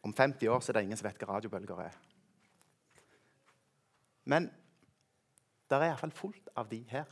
Om 0.04 0.12
50 0.12 0.48
år 0.52 0.68
er 0.68 0.76
det 0.76 0.82
ingen 0.84 1.00
som 1.00 1.08
vet 1.08 1.22
hva 1.22 1.34
radiobølger 1.34 1.78
er. 1.86 1.94
Men 4.28 4.48
det 5.68 5.78
er 5.78 5.86
iallfall 5.88 6.12
fullt 6.12 6.50
av 6.60 6.68
de 6.68 6.80
her. 6.90 7.08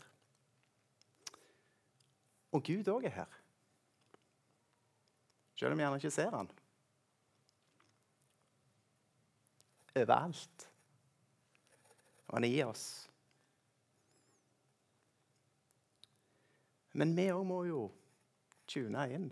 Og 2.52 2.60
Gud 2.66 2.90
òg 2.92 3.06
er 3.08 3.16
her. 3.16 3.38
Selv 5.56 5.72
om 5.72 5.80
vi 5.80 5.84
gjerne 5.86 6.00
ikke 6.02 6.12
ser 6.12 6.36
han. 6.36 6.50
Overalt. 9.96 10.68
Og 12.28 12.36
han 12.36 12.44
er 12.48 12.52
i 12.52 12.62
oss. 12.64 12.86
Men 16.92 17.16
vi 17.16 17.30
òg 17.32 17.44
må 17.48 17.62
jo 17.68 17.86
tune 18.68 19.08
inn 19.16 19.30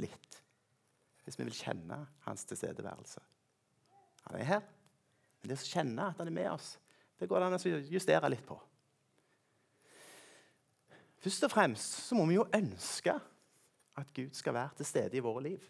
litt 0.00 0.29
hvis 1.30 1.38
vi 1.38 1.46
vil 1.46 1.54
kjenne 1.54 2.00
hans 2.26 2.42
tilstedeværelse. 2.50 3.22
Han 4.26 4.38
er 4.40 4.48
her, 4.48 4.64
men 5.40 5.52
det 5.52 5.60
å 5.60 5.68
kjenne 5.70 6.10
at 6.10 6.18
han 6.18 6.26
er 6.26 6.34
med 6.34 6.50
oss, 6.50 6.74
det 7.20 7.28
går 7.30 7.38
det 7.38 7.46
an 7.46 7.58
å 7.58 7.80
justere 7.94 8.30
litt 8.32 8.42
på. 8.48 8.56
Først 11.20 11.46
og 11.46 11.52
fremst 11.52 12.00
så 12.08 12.16
må 12.16 12.24
vi 12.26 12.38
jo 12.38 12.48
ønske 12.56 13.14
at 14.00 14.12
Gud 14.16 14.34
skal 14.34 14.56
være 14.56 14.80
til 14.80 14.88
stede 14.88 15.18
i 15.18 15.22
våre 15.22 15.44
liv. 15.44 15.64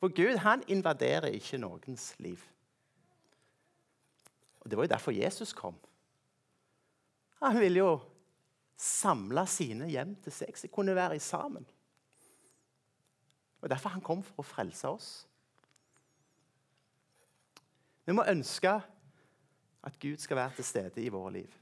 For 0.00 0.10
Gud 0.14 0.40
han 0.42 0.62
invaderer 0.72 1.34
ikke 1.36 1.60
noens 1.60 2.10
liv. 2.18 2.42
Og 4.60 4.70
Det 4.70 4.78
var 4.78 4.88
jo 4.88 4.94
derfor 4.94 5.12
Jesus 5.14 5.52
kom. 5.52 5.76
Han 7.42 7.60
ville 7.60 7.78
jo 7.84 7.92
samle 8.78 9.46
sine 9.46 9.88
hjem 9.90 10.16
til 10.22 10.34
seg, 10.34 10.56
så 10.56 10.66
de 10.66 10.72
kunne 10.72 10.96
være 10.96 11.20
sammen. 11.22 11.66
Og 13.60 13.70
Derfor 13.70 13.94
han 13.94 14.04
kom 14.04 14.22
for 14.22 14.42
å 14.42 14.46
frelse 14.46 14.88
oss. 14.88 15.08
Vi 18.06 18.14
må 18.16 18.24
ønske 18.30 18.70
at 19.88 19.98
Gud 20.00 20.20
skal 20.22 20.36
være 20.40 20.58
til 20.58 20.64
stede 20.64 21.02
i 21.02 21.10
våre 21.12 21.32
liv. 21.32 21.56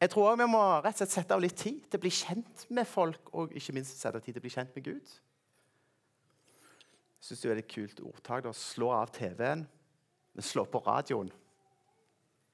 Jeg 0.00 0.10
tror 0.10 0.30
også 0.30 0.44
Vi 0.44 0.50
må 0.52 0.62
rett 0.78 0.94
og 0.94 1.00
slett 1.00 1.14
sette 1.14 1.34
av 1.34 1.42
litt 1.42 1.58
tid 1.58 1.80
til 1.84 1.98
å 1.98 2.04
bli 2.04 2.12
kjent 2.14 2.66
med 2.70 2.86
folk 2.86 3.32
og 3.34 3.52
ikke 3.56 3.74
minst 3.76 3.98
sette 3.98 4.20
av 4.20 4.24
tid 4.24 4.36
til 4.36 4.42
å 4.42 4.46
bli 4.46 4.54
kjent 4.54 4.76
med 4.76 4.86
Gud. 4.86 5.14
Jeg 7.18 7.26
syns 7.26 7.42
det 7.42 7.50
er 7.50 7.60
et 7.64 7.72
kult 7.72 8.00
ordtak. 8.06 8.46
å 8.46 8.54
Slå 8.54 8.92
av 8.94 9.10
TV-en, 9.10 9.66
men 9.66 10.46
slå 10.46 10.64
på 10.70 10.82
radioen 10.86 11.32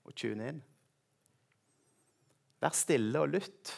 og 0.04 0.14
tune 0.16 0.48
inn. 0.48 0.62
Vær 2.64 2.72
stille 2.72 3.20
og 3.20 3.34
lytt. 3.34 3.74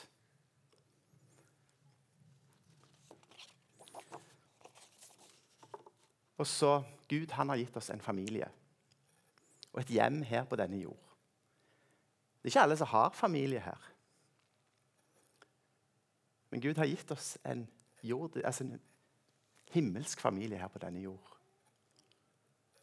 Og 6.36 6.46
så 6.46 6.82
Gud 7.08 7.32
han 7.32 7.48
har 7.48 7.60
gitt 7.60 7.76
oss 7.76 7.90
en 7.90 8.02
familie 8.02 8.48
og 9.72 9.82
et 9.82 9.92
hjem 9.92 10.22
her 10.24 10.46
på 10.48 10.56
denne 10.56 10.78
jord. 10.80 11.02
Det 12.40 12.48
er 12.48 12.54
ikke 12.54 12.62
alle 12.64 12.76
som 12.80 12.88
har 12.88 13.10
familie 13.12 13.60
her. 13.60 13.88
Men 16.50 16.62
Gud 16.64 16.78
har 16.80 16.88
gitt 16.88 17.10
oss 17.12 17.34
en, 17.44 17.66
jord, 18.02 18.38
altså 18.44 18.64
en 18.64 18.80
himmelsk 19.74 20.20
familie 20.20 20.58
her 20.58 20.72
på 20.72 20.80
denne 20.80 21.02
jord. 21.04 21.36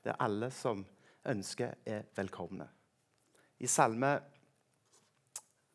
Der 0.03 0.19
alle 0.19 0.51
som 0.51 0.85
ønsker, 1.25 1.73
er 1.85 2.03
velkomne. 2.15 2.67
I 3.59 3.67
Salme 3.67 4.19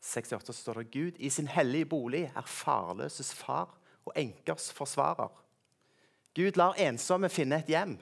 68 0.01 0.57
står 0.57 0.83
det 0.83 0.91
Gud 0.93 1.19
i 1.19 1.31
sin 1.31 1.49
hellige 1.49 1.87
bolig 1.87 2.27
er 2.29 2.47
farløses 2.47 3.35
far 3.35 3.73
og 4.05 4.13
enkers 4.17 4.73
forsvarer. 4.73 5.33
Gud 6.39 6.59
lar 6.61 6.79
ensomme 6.79 7.31
finne 7.33 7.59
et 7.59 7.71
hjem. 7.73 7.97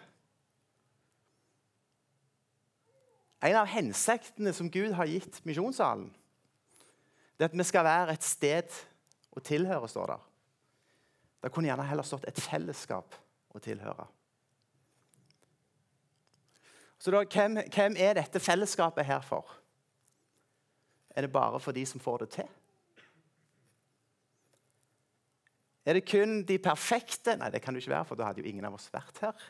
En 3.46 3.56
av 3.56 3.68
hensiktene 3.70 4.52
som 4.56 4.68
Gud 4.72 4.92
har 4.98 5.08
gitt 5.08 5.40
Misjonssalen, 5.48 6.10
det 7.36 7.46
er 7.46 7.50
at 7.50 7.56
vi 7.56 7.66
skal 7.68 7.84
være 7.84 8.16
et 8.16 8.24
sted 8.24 8.76
å 9.36 9.40
tilhøre, 9.44 9.88
står 9.88 10.12
der. 10.12 10.26
Det 11.44 11.52
kunne 11.52 11.68
gjerne 11.68 11.88
heller 11.88 12.04
stått 12.04 12.24
et 12.28 12.40
fellesskap 12.40 13.16
å 13.56 13.60
tilhøre. 13.62 14.06
Så 16.98 17.12
da, 17.12 17.20
hvem, 17.22 17.60
hvem 17.72 17.96
er 18.00 18.16
dette 18.18 18.40
fellesskapet 18.40 19.06
her 19.06 19.24
for? 19.24 19.52
Er 21.12 21.24
det 21.24 21.32
bare 21.32 21.60
for 21.60 21.76
de 21.76 21.84
som 21.88 22.00
får 22.00 22.24
det 22.24 22.30
til? 22.38 22.48
Er 25.86 25.94
det 25.94 26.08
kun 26.10 26.40
de 26.42 26.58
perfekte? 26.58 27.36
Nei, 27.38 27.52
det 27.54 27.62
kan 27.62 27.74
det 27.74 27.84
ikke 27.84 27.94
være, 27.94 28.06
for 28.08 28.18
da 28.18 28.26
hadde 28.26 28.42
jo 28.42 28.50
ingen 28.50 28.66
av 28.66 28.74
oss 28.74 28.88
vært 28.90 29.20
her. 29.22 29.44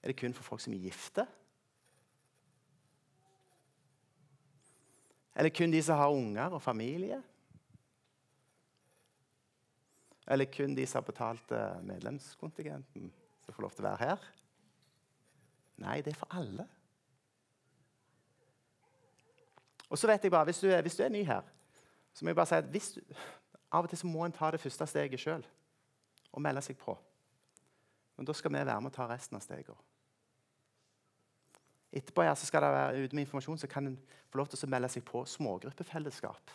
Er 0.00 0.12
det 0.12 0.20
kun 0.20 0.36
for 0.36 0.46
folk 0.46 0.62
som 0.64 0.72
er 0.72 0.84
gifte? 0.86 1.26
Eller 5.36 5.52
kun 5.52 5.74
de 5.74 5.82
som 5.84 6.00
har 6.00 6.14
unger 6.14 6.56
og 6.56 6.62
familie? 6.64 7.18
Eller 10.26 10.48
kun 10.48 10.72
de 10.74 10.86
som 10.86 11.02
har 11.02 11.06
betalt 11.10 11.52
eh, 11.52 11.82
medlemskontingenten, 11.84 13.10
som 13.44 13.54
får 13.54 13.66
lov 13.66 13.74
til 13.76 13.84
å 13.84 13.88
være 13.90 14.08
her? 14.08 14.24
Nei, 15.84 15.98
det 16.00 16.14
er 16.14 16.18
for 16.18 16.38
alle. 16.38 16.64
Og 19.90 20.00
så 20.00 20.08
vet 20.08 20.24
jeg 20.24 20.32
bare, 20.32 20.48
hvis 20.48 20.64
du, 20.64 20.70
er, 20.72 20.80
hvis 20.82 20.96
du 20.96 21.04
er 21.04 21.12
ny 21.12 21.20
her, 21.28 21.44
så 22.16 22.24
må 22.24 22.32
jeg 22.32 22.38
bare 22.38 22.48
si 22.48 22.56
at 22.56 22.70
du, 22.72 23.16
av 23.76 23.84
og 23.84 23.92
til 23.92 24.00
så 24.00 24.08
må 24.08 24.24
en 24.24 24.32
ta 24.32 24.48
det 24.54 24.62
første 24.62 24.86
steget 24.88 25.20
sjøl 25.20 25.44
og 26.32 26.42
melde 26.42 26.62
seg 26.64 26.78
på. 26.80 26.94
Men 28.16 28.28
da 28.28 28.32
skal 28.32 28.54
vi 28.54 28.62
være 28.62 28.80
med 28.80 28.92
å 28.92 28.96
ta 28.96 29.04
resten 29.10 29.36
av 29.36 29.44
stegene. 29.44 29.76
Etterpå 31.96 32.24
ja, 32.24 32.34
så 32.36 32.48
skal 32.48 32.64
det 32.64 32.72
være 32.72 33.02
ute 33.04 33.16
med 33.16 33.24
informasjon, 33.24 33.58
så 33.60 33.68
kan 33.70 33.86
en 33.88 33.98
få 34.32 34.40
lov 34.40 34.48
til 34.50 34.64
å 34.64 34.70
melde 34.72 34.88
seg 34.92 35.04
på 35.06 35.22
smågruppefellesskap. 35.28 36.54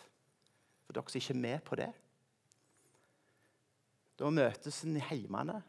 For 0.86 0.94
dere 0.94 1.10
som 1.10 1.22
ikke 1.22 1.34
er 1.34 1.42
med 1.42 1.62
på 1.66 1.78
det. 1.78 1.88
Da 4.18 4.30
møtes 4.30 4.82
en 4.86 4.98
i 4.98 5.04
heimene, 5.08 5.60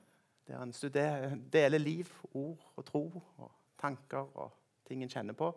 der 0.46 1.30
en 1.30 1.46
deler 1.54 1.82
liv, 1.82 2.10
ord 2.34 2.66
og 2.76 2.86
tro 2.86 3.04
og 3.38 3.52
tanker 3.82 4.26
og 4.36 4.52
ting 4.90 5.06
en 5.06 5.14
kjenner 5.14 5.38
på, 5.38 5.54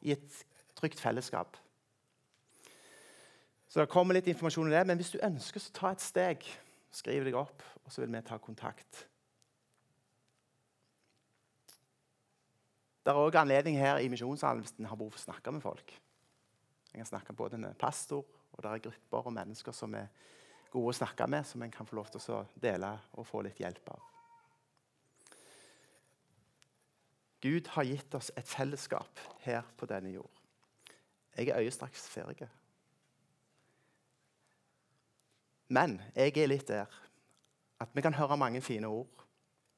i 0.00 0.14
et 0.14 0.40
trygt 0.78 1.02
fellesskap. 1.02 1.58
Så 3.70 3.78
det 3.78 3.90
kommer 3.90 4.16
litt 4.16 4.26
informasjon 4.26 4.66
om 4.66 4.74
det, 4.74 4.86
Men 4.86 4.98
hvis 4.98 5.12
du 5.14 5.20
ønsker, 5.22 5.62
så 5.62 5.72
ta 5.72 5.92
et 5.94 6.02
steg. 6.02 6.46
Skriv 6.90 7.24
deg 7.24 7.36
opp, 7.38 7.62
og 7.84 7.92
så 7.92 8.02
vil 8.02 8.10
vi 8.10 8.22
ta 8.26 8.38
kontakt. 8.42 9.06
Det 13.00 13.12
er 13.12 13.20
òg 13.20 13.38
anledning 13.38 13.78
her 13.78 14.02
i 14.02 14.10
misjonssalen 14.10 14.64
hvis 14.64 14.74
en 14.78 14.90
har 14.90 14.98
behov 14.98 15.14
for 15.14 15.22
å 15.22 15.28
snakke 15.28 15.54
med 15.54 15.62
folk. 15.62 15.94
Jeg 16.90 16.98
kan 16.98 17.06
snakke 17.12 17.36
både 17.38 17.58
med 17.62 17.78
pastor, 17.78 18.26
og 18.52 18.62
det 18.62 18.70
er 18.72 18.84
grupper 18.88 19.30
og 19.30 19.36
mennesker 19.38 19.72
som 19.72 19.94
er 19.94 20.10
gode 20.70 20.90
å 20.90 20.98
snakke 20.98 21.30
med, 21.30 21.46
som 21.46 21.62
en 21.62 21.70
kan 21.70 21.86
få 21.86 21.96
lov 21.96 22.10
til 22.10 22.34
å 22.34 22.42
dele 22.60 22.90
og 23.14 23.26
få 23.26 23.44
litt 23.46 23.62
hjelp 23.62 23.94
av. 23.94 24.06
Gud 27.40 27.70
har 27.72 27.86
gitt 27.88 28.14
oss 28.18 28.34
et 28.36 28.50
fellesskap 28.50 29.22
her 29.46 29.62
på 29.78 29.86
denne 29.88 30.10
jord. 30.12 30.42
Jeg 31.38 31.48
er 31.48 31.62
øyestraks 31.62 32.10
ferdig. 32.10 32.50
Men 35.70 36.00
jeg 36.16 36.34
er 36.34 36.50
litt 36.50 36.68
der 36.70 36.90
at 37.80 37.94
vi 37.96 38.02
kan 38.04 38.14
høre 38.14 38.36
mange 38.36 38.60
fine 38.60 38.90
ord 38.90 39.22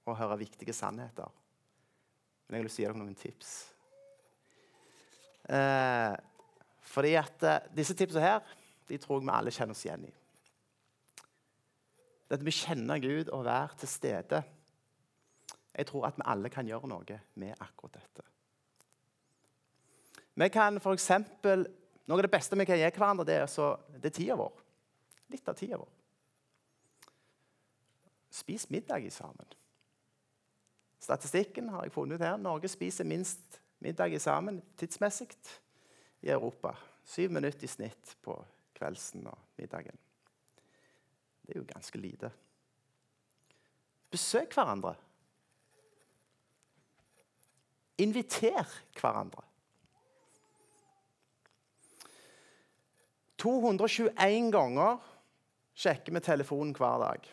og 0.09 0.17
høre 0.19 0.41
viktige 0.41 0.75
sannheter. 0.75 1.29
Men 2.49 2.59
jeg 2.59 2.67
vil 2.67 2.73
si 2.75 2.87
dere 2.87 2.99
noen 2.99 3.15
tips. 3.19 3.53
Eh, 5.53 6.17
fordi 6.93 7.13
at 7.19 7.47
eh, 7.47 7.69
Disse 7.77 7.95
tipsene 7.99 8.25
her, 8.25 8.41
de 8.89 8.99
tror 8.99 9.21
jeg 9.21 9.29
vi 9.29 9.35
alle 9.37 9.55
kjenner 9.55 9.77
oss 9.77 9.85
igjen 9.87 10.09
i. 10.09 10.13
Dette 12.33 12.43
med 12.43 12.55
å 12.55 12.59
kjenne 12.59 12.99
Gud 13.03 13.31
og 13.31 13.45
være 13.47 13.79
til 13.83 13.93
stede. 13.93 14.43
Jeg 15.73 15.89
tror 15.89 16.09
at 16.09 16.19
vi 16.19 16.27
alle 16.33 16.51
kan 16.53 16.69
gjøre 16.69 16.91
noe 16.91 17.21
med 17.41 17.55
akkurat 17.61 18.01
dette. 18.01 18.27
Vi 20.35 20.49
kan 20.49 20.81
for 20.81 20.97
eksempel, 20.97 21.69
Noe 22.03 22.19
av 22.19 22.25
det 22.27 22.33
beste 22.33 22.57
vi 22.59 22.65
kan 22.67 22.81
gi 22.81 22.89
hverandre, 22.97 23.25
det 23.29 23.35
er, 23.39 23.45
så, 23.47 23.77
det 23.95 24.09
er 24.11 24.15
tida 24.17 24.35
vår. 24.35 24.62
Litt 25.33 25.49
av 25.49 25.57
tida 25.59 25.81
vår. 25.81 25.89
Spis 28.33 28.69
middag 28.71 29.11
sammen. 29.13 29.47
Statistikken 31.03 31.69
har 31.73 31.85
jeg 31.85 31.93
funnet 31.93 32.23
her. 32.23 32.39
Norge 32.39 32.69
spiser 32.71 33.09
minst 33.09 33.61
middag 33.83 34.15
sammen 34.23 34.61
tidsmessig 34.79 35.29
i 36.23 36.31
Europa. 36.31 36.77
Syv 37.05 37.33
minutter 37.35 37.65
i 37.67 37.71
snitt 37.71 38.17
på 38.23 38.37
kveldsen 38.79 39.27
og 39.27 39.39
middagen. 39.59 39.99
Det 41.43 41.57
er 41.57 41.59
jo 41.61 41.67
ganske 41.67 41.99
lite. 41.99 42.31
Besøk 44.13 44.55
hverandre. 44.55 44.95
Inviter 47.99 48.69
hverandre. 49.01 49.43
221 53.43 54.53
ganger 54.55 55.12
sjekker 55.75 56.15
vi 56.15 56.23
telefonen 56.25 56.75
hver 56.77 57.03
dag. 57.03 57.29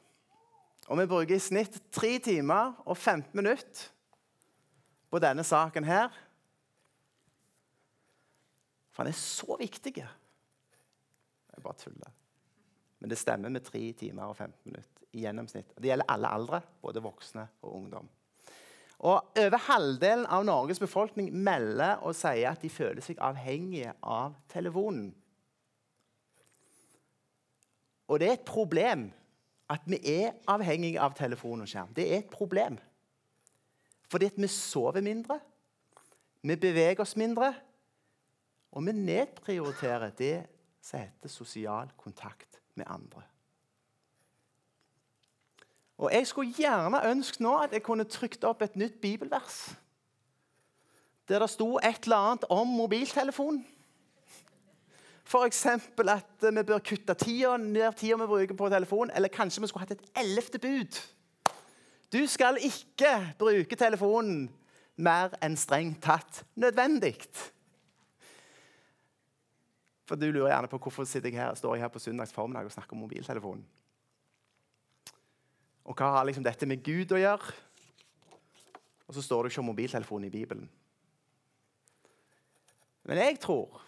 Og 0.89 0.97
vi 0.97 1.08
bruker 1.10 1.36
i 1.36 1.43
snitt 1.43 1.78
3 1.93 2.15
timer 2.25 2.73
og 2.86 2.97
15 2.97 3.36
minutter 3.38 3.89
på 5.10 5.21
denne 5.21 5.45
saken 5.45 5.86
her. 5.86 6.10
For 8.93 9.06
den 9.06 9.13
er 9.13 9.19
så 9.19 9.58
viktig. 9.60 9.95
Jeg 9.99 11.63
bare 11.63 11.78
tuller. 11.80 12.15
Men 12.99 13.12
det 13.12 13.19
stemmer 13.19 13.54
med 13.54 13.63
3 13.63 13.91
timer 13.99 14.32
og 14.32 14.36
15 14.36 14.56
minutter 14.65 15.06
i 15.13 15.23
gjennomsnitt. 15.23 15.75
Det 15.78 15.91
gjelder 15.91 16.10
alle 16.12 16.32
aldre, 16.36 16.62
både 16.82 17.04
voksne 17.04 17.45
og 17.62 17.75
ungdom. 17.75 18.10
Og 18.99 19.38
Over 19.39 19.62
halvdelen 19.69 20.25
av 20.28 20.43
Norges 20.43 20.82
befolkning 20.82 21.32
melder 21.32 22.02
og 22.04 22.17
sier 22.19 22.52
at 22.52 22.62
de 22.62 22.71
føler 22.71 22.99
seg 23.04 23.21
avhengige 23.23 23.93
av 24.04 24.36
telefonen. 24.52 25.13
Og 28.10 28.19
det 28.19 28.28
er 28.28 28.38
et 28.39 28.45
problem 28.48 29.12
at 29.69 29.86
vi 29.86 30.00
er 30.10 30.34
avhengige 30.50 31.02
av 31.02 31.13
telefon 31.17 31.62
og 31.62 31.69
skjerm. 31.69 31.93
Det 31.93 32.08
er 32.10 32.24
et 32.24 32.32
problem. 32.34 32.80
Fordi 34.10 34.32
vi 34.36 34.48
sover 34.50 35.02
mindre, 35.06 35.39
vi 36.41 36.56
beveger 36.56 37.04
oss 37.04 37.13
mindre, 37.19 37.54
og 38.72 38.86
vi 38.86 38.95
nedprioriterer 38.98 40.10
det 40.17 40.38
som 40.82 41.00
heter 41.00 41.30
sosial 41.30 41.91
kontakt 41.98 42.62
med 42.76 42.86
andre. 42.88 43.22
Og 46.00 46.13
Jeg 46.13 46.28
skulle 46.28 46.54
gjerne 46.56 47.02
ønske 47.12 47.43
nå 47.43 47.58
at 47.60 47.74
jeg 47.76 47.84
kunne 47.84 48.08
trykt 48.08 48.43
opp 48.48 48.62
et 48.62 48.76
nytt 48.76 49.02
bibelvers 49.02 49.76
der 51.30 51.43
det 51.43 51.50
sto 51.50 51.78
et 51.78 52.08
eller 52.08 52.17
annet 52.17 52.45
om 52.50 52.67
mobiltelefon. 52.67 53.60
F.eks. 55.29 55.65
at 55.65 56.45
vi 56.49 56.63
bør 56.65 56.81
kutte 56.81 57.13
tida 57.13 57.53
ned 57.61 57.93
tida 57.97 58.17
vi 58.17 58.27
bruker 58.27 58.57
på 58.57 58.69
telefon. 58.69 59.11
Eller 59.13 59.29
kanskje 59.29 59.61
vi 59.61 59.69
skulle 59.69 59.85
hatt 59.85 59.97
et 59.97 60.17
ellevte 60.17 60.59
bud. 60.59 60.97
Du 62.09 62.23
skal 62.27 62.57
ikke 62.65 63.35
bruke 63.37 63.77
telefonen 63.77 64.47
mer 64.97 65.35
enn 65.45 65.57
strengt 65.57 66.01
tatt 66.01 66.41
nødvendig. 66.57 67.13
For 70.09 70.17
Du 70.17 70.31
lurer 70.31 70.49
gjerne 70.49 70.67
på 70.71 70.79
hvorfor 70.81 71.05
jeg 71.05 71.33
her, 71.37 71.53
står 71.53 71.75
jeg 71.75 71.83
her 71.83 71.93
på 71.93 72.01
søndags 72.01 72.33
formiddag 72.33 72.65
og 72.65 72.71
snakker 72.71 72.97
om 72.97 73.03
mobiltelefonen. 73.05 73.65
Og 75.85 75.95
hva 75.97 76.09
har 76.15 76.25
liksom 76.25 76.43
dette 76.43 76.65
med 76.65 76.81
Gud 76.83 77.13
å 77.13 77.21
gjøre? 77.21 77.53
Og 79.07 79.13
så 79.13 79.21
står 79.21 79.43
det 79.43 79.51
ikke 79.51 79.61
om 79.61 79.69
mobiltelefonen 79.69 80.27
i 80.27 80.33
Bibelen. 80.33 80.65
Men 83.05 83.17
jeg 83.17 83.39
tror 83.41 83.81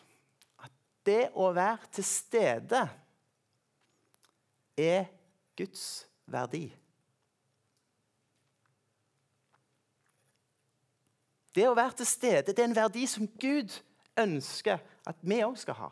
det 1.05 1.31
å 1.33 1.49
være 1.55 1.89
til 1.95 2.05
stede 2.05 2.81
er 4.77 5.07
Guds 5.57 5.85
verdi. 6.29 6.67
Det 11.51 11.65
å 11.67 11.75
være 11.75 11.99
til 11.99 12.07
stede 12.07 12.53
det 12.53 12.59
er 12.59 12.69
en 12.69 12.77
verdi 12.77 13.07
som 13.09 13.27
Gud 13.41 13.73
ønsker 14.19 14.79
at 15.07 15.25
vi 15.25 15.41
òg 15.43 15.57
skal 15.59 15.79
ha. 15.81 15.89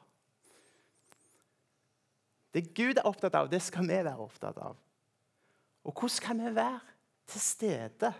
Det 2.54 2.72
Gud 2.74 2.98
er 2.98 3.06
opptatt 3.06 3.36
av, 3.38 3.50
det 3.52 3.62
skal 3.62 3.86
vi 3.86 3.98
være 4.00 4.24
opptatt 4.24 4.58
av. 4.58 4.78
Og 5.86 5.94
hvordan 5.94 6.24
kan 6.26 6.42
vi 6.42 6.56
være 6.56 6.80
til 7.30 7.44
stede 7.44 8.14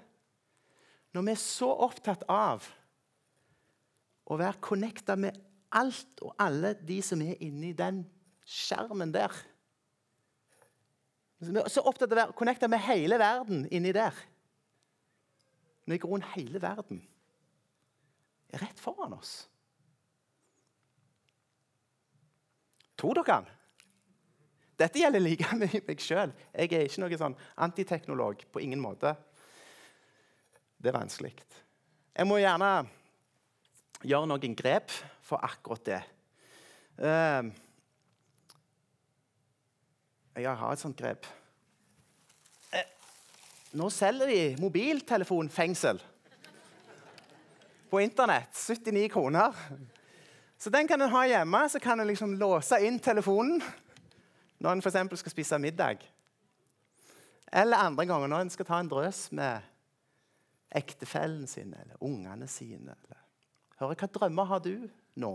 når 1.16 1.26
vi 1.26 1.34
er 1.34 1.42
så 1.42 1.70
opptatt 1.88 2.26
av 2.30 2.68
å 4.30 4.38
være 4.38 4.62
connecta 4.62 5.16
med 5.18 5.38
alt 5.76 6.24
og 6.26 6.34
alle 6.42 6.74
de 6.86 7.00
som 7.06 7.22
er 7.22 7.40
inni 7.46 7.72
den 7.78 8.04
skjermen 8.48 9.14
der? 9.14 9.34
Vi 11.40 11.54
er 11.56 11.72
så 11.72 11.86
opptatt 11.88 12.10
av 12.10 12.18
å 12.18 12.22
være 12.24 12.38
connecta 12.40 12.68
med 12.72 12.84
hele 12.84 13.20
verden 13.22 13.64
inni 13.72 13.94
der. 13.96 14.16
Men 15.86 15.96
i 15.96 16.02
grunnen 16.02 16.28
hele 16.36 16.60
verden 16.62 17.00
er 18.52 18.66
rett 18.66 18.82
foran 18.82 19.16
oss. 19.16 19.48
Tror 23.00 23.16
dere 23.16 23.38
han? 23.40 23.48
Dette 24.80 25.00
gjelder 25.00 25.24
like 25.24 25.48
mye 25.60 25.82
meg 25.88 26.04
sjøl. 26.04 26.34
Jeg 26.54 26.74
er 26.76 26.88
ikke 26.88 27.04
noen 27.04 27.22
sånn 27.24 27.40
antiteknolog 27.66 28.46
på 28.52 28.64
ingen 28.64 28.82
måte. 28.84 29.16
Det 30.80 30.92
er 30.92 30.96
vanskelig. 30.96 31.34
Jeg 32.16 32.28
må 32.28 32.40
gjerne 32.40 32.72
gjøre 34.04 34.30
noen 34.32 34.56
grep 34.56 34.92
for 35.30 35.46
akkurat 35.46 35.86
det. 35.86 36.02
Uh, 37.00 37.50
jeg 40.40 40.56
har 40.62 40.74
et 40.74 40.82
sånt 40.82 40.98
grep. 41.00 41.28
Eh, 42.74 42.88
nå 43.78 43.90
selger 43.94 44.30
de 44.32 44.42
mobiltelefonfengsel 44.62 46.00
på 47.90 48.02
Internett. 48.04 48.54
79 48.56 49.10
kroner. 49.12 49.56
Så 50.58 50.70
den 50.70 50.88
kan 50.88 51.02
en 51.02 51.12
ha 51.12 51.26
hjemme. 51.28 51.70
Så 51.70 51.80
kan 51.80 52.00
en 52.00 52.08
liksom 52.08 52.38
låse 52.40 52.80
inn 52.86 53.00
telefonen 53.00 53.62
når 54.60 54.72
en 54.72 54.84
f.eks. 54.84 55.20
skal 55.20 55.32
spise 55.32 55.60
middag. 55.60 56.04
Eller 57.52 57.82
andre 57.82 58.06
ganger 58.06 58.28
når 58.28 58.46
en 58.46 58.54
skal 58.54 58.68
ta 58.68 58.80
en 58.80 58.92
drøs 58.92 59.30
med 59.32 59.66
ektefellen 60.76 61.48
sin 61.48 61.74
eller 61.74 61.98
ungene 62.04 62.48
sine. 62.48 62.94
Eller. 62.94 63.22
Hører, 63.80 63.96
hva 63.96 64.12
drømmer 64.14 64.50
har 64.52 64.62
du 64.64 64.76
nå? 65.20 65.34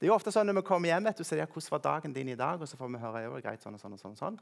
Det 0.00 0.06
er 0.06 0.14
jo 0.14 0.16
ofte 0.16 0.32
sånn 0.32 0.48
Når 0.48 0.62
vi 0.62 0.68
kommer 0.70 0.88
hjem, 0.88 1.04
vet 1.10 1.18
du, 1.20 1.26
så 1.28 1.36
det, 1.36 1.44
hvordan 1.44 1.74
var 1.74 1.84
dagen 1.84 2.14
din 2.16 2.32
i 2.32 2.38
dag? 2.38 2.60
Og 2.60 2.68
så 2.68 2.78
får 2.80 2.88
vi 2.88 3.02
høre 3.02 3.24
jo, 3.26 3.36
greit, 3.44 3.60
sånn 3.60 3.76
og 3.76 3.82
sånn 3.82 3.96
og 3.96 4.00
sånn. 4.00 4.16
og 4.16 4.20
sånn. 4.22 4.40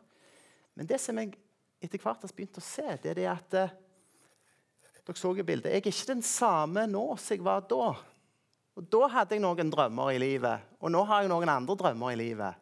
Men 0.78 0.86
det 0.86 1.00
som 1.02 1.18
jeg 1.18 1.34
etter 1.82 1.98
hvert 2.02 2.22
har 2.22 2.34
begynt 2.34 2.58
å 2.58 2.62
se, 2.62 2.86
det 3.02 3.10
er 3.10 3.18
det 3.18 3.28
at 3.30 3.58
eh, 3.58 3.76
Dere 5.08 5.16
så 5.16 5.30
jo 5.32 5.44
bildet. 5.46 5.72
Jeg 5.72 5.80
er 5.80 5.88
ikke 5.88 6.10
den 6.10 6.22
samme 6.26 6.82
nå 6.84 7.02
som 7.16 7.32
jeg 7.32 7.44
var 7.44 7.62
da. 7.64 7.94
Og 8.76 8.88
Da 8.92 9.06
hadde 9.08 9.34
jeg 9.34 9.42
noen 9.42 9.70
drømmer 9.72 10.12
i 10.12 10.20
livet, 10.20 10.66
og 10.78 10.92
nå 10.92 11.00
har 11.08 11.24
jeg 11.24 11.30
noen 11.32 11.48
andre 11.48 11.76
drømmer 11.80 12.12
i 12.12 12.18
livet. 12.20 12.58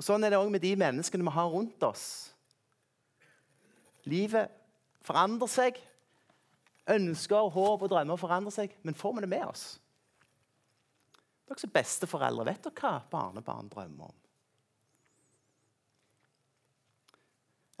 Og 0.00 0.06
Sånn 0.06 0.24
er 0.24 0.32
det 0.32 0.40
òg 0.40 0.48
med 0.50 0.64
de 0.64 0.72
menneskene 0.80 1.26
vi 1.26 1.34
har 1.34 1.50
rundt 1.52 1.84
oss. 1.84 2.04
Livet 4.08 4.48
forandrer 5.04 5.52
seg. 5.52 5.78
Ønsker, 6.90 7.52
håp 7.52 7.84
og 7.84 7.92
drømmer 7.92 8.18
forandrer 8.18 8.56
seg, 8.56 8.72
men 8.82 8.96
får 8.96 9.18
vi 9.18 9.26
det 9.26 9.30
med 9.30 9.44
oss? 9.44 9.66
Dere 11.50 11.58
som 11.64 11.72
besteforeldre, 11.74 12.44
vet 12.46 12.62
dere 12.62 12.78
hva 12.78 12.92
barnebarn 13.10 13.70
drømmer 13.72 14.12
om? 14.12 14.18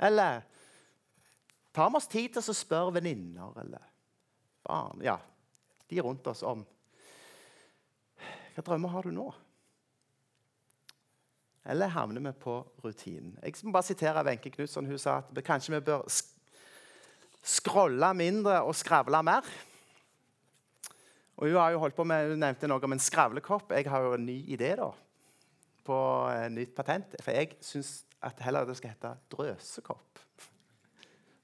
Eller 0.00 0.40
tar 1.76 1.92
vi 1.92 2.00
oss 2.00 2.08
tid 2.10 2.32
til 2.34 2.50
å 2.50 2.56
spørre 2.56 2.96
venninner 2.96 3.60
eller 3.62 3.84
barn 4.66 5.04
Ja, 5.04 5.18
de 5.86 6.02
rundt 6.02 6.26
oss 6.32 6.42
om 6.42 6.64
Hva 8.56 8.64
drømmer 8.66 8.90
har 8.96 9.06
du 9.06 9.14
nå? 9.14 9.28
Eller 11.70 11.92
havner 11.94 12.24
vi 12.24 12.34
på 12.42 12.56
rutinen? 12.82 13.36
Jeg 13.44 13.60
må 13.62 13.76
bare 13.76 13.86
sitere 13.86 14.24
Wenche 14.26 14.50
Knutson. 14.50 14.88
Hun 14.88 14.98
sa 14.98 15.20
at 15.20 15.42
kanskje 15.46 15.76
vi 15.76 15.84
bør 15.92 16.08
skrolle 17.44 18.08
mindre 18.16 18.62
og 18.64 18.74
skravle 18.74 19.20
mer. 19.22 19.46
Og 21.40 21.48
Hun 21.48 21.56
har 21.56 21.70
jo 21.72 21.78
holdt 21.80 21.96
på 21.96 22.04
med, 22.04 22.34
hun 22.34 22.42
nevnte 22.42 22.68
noe 22.68 22.84
om 22.84 22.92
en 22.92 23.00
skravlekopp. 23.00 23.72
Jeg 23.72 23.88
har 23.88 24.04
jo 24.04 24.12
en 24.12 24.26
ny 24.28 24.42
idé 24.52 24.74
da, 24.76 24.90
på 25.88 25.96
et 26.34 26.52
nytt 26.52 26.74
patent. 26.76 27.16
For 27.24 27.32
jeg 27.32 27.56
syns 27.64 27.94
at 28.20 28.42
heller 28.44 28.68
det 28.68 28.76
skal 28.76 28.92
hete 28.92 29.14
drøsekopp. 29.32 30.20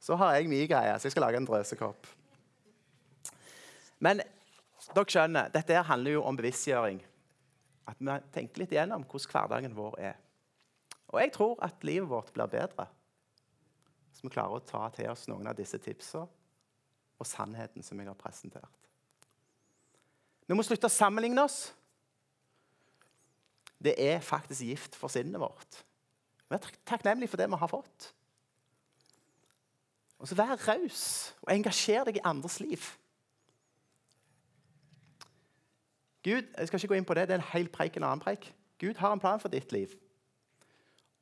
Så 0.04 0.18
har 0.20 0.36
jeg 0.36 0.50
mye 0.52 0.68
greier, 0.68 1.00
så 1.00 1.08
jeg 1.08 1.16
skal 1.16 1.24
lage 1.24 1.40
en 1.40 1.48
drøsekopp. 1.48 2.10
Men 4.04 4.20
dere 4.20 5.08
skjønner, 5.08 5.48
dette 5.56 5.80
handler 5.88 6.18
jo 6.18 6.26
om 6.28 6.36
bevisstgjøring. 6.36 7.00
At 7.88 7.96
vi 7.96 8.20
tenker 8.36 8.66
litt 8.66 8.76
igjennom 8.76 9.06
hvordan 9.08 9.32
hverdagen 9.32 9.76
vår 9.78 10.00
er. 10.12 10.20
Og 11.08 11.22
jeg 11.22 11.32
tror 11.32 11.56
at 11.64 11.84
livet 11.88 12.10
vårt 12.10 12.34
blir 12.36 12.52
bedre 12.52 12.90
hvis 14.10 14.24
vi 14.24 14.32
klarer 14.32 14.56
å 14.56 14.64
ta 14.64 14.86
til 14.96 15.10
oss 15.12 15.26
noen 15.28 15.48
av 15.48 15.56
disse 15.58 15.76
tipsene 15.80 16.24
og 17.16 17.28
sannheten 17.28 17.84
som 17.84 18.00
jeg 18.00 18.08
har 18.08 18.16
presentert. 18.20 18.85
Vi 20.46 20.54
må 20.54 20.64
slutte 20.66 20.88
å 20.88 20.92
sammenligne 20.92 21.42
oss. 21.42 21.72
Det 23.82 23.94
er 24.00 24.22
faktisk 24.24 24.64
gift 24.64 24.96
for 24.98 25.12
sinnet 25.12 25.40
vårt. 25.40 25.82
Vi 26.46 26.56
er 26.56 26.68
takknemlige 26.86 27.32
for 27.32 27.40
det 27.40 27.48
vi 27.50 27.58
har 27.60 27.70
fått. 27.70 28.12
Og 30.16 30.28
så 30.28 30.38
Vær 30.38 30.56
raus 30.68 31.02
og 31.42 31.50
engasjer 31.52 32.06
deg 32.08 32.20
i 32.20 32.24
andres 32.24 32.60
liv. 32.62 32.86
Gud, 36.26 36.46
jeg 36.58 36.68
skal 36.68 36.80
ikke 36.80 36.94
gå 36.94 36.98
inn 36.98 37.06
på 37.06 37.14
det, 37.14 37.28
det 37.28 37.36
er 37.36 37.42
en 37.42 37.50
hel 37.52 37.68
preik, 37.70 37.98
en 37.98 38.06
annen 38.08 38.22
preik. 38.22 38.48
Gud 38.82 38.98
har 38.98 39.12
en 39.12 39.22
plan 39.22 39.42
for 39.42 39.52
ditt 39.52 39.72
liv. 39.74 39.92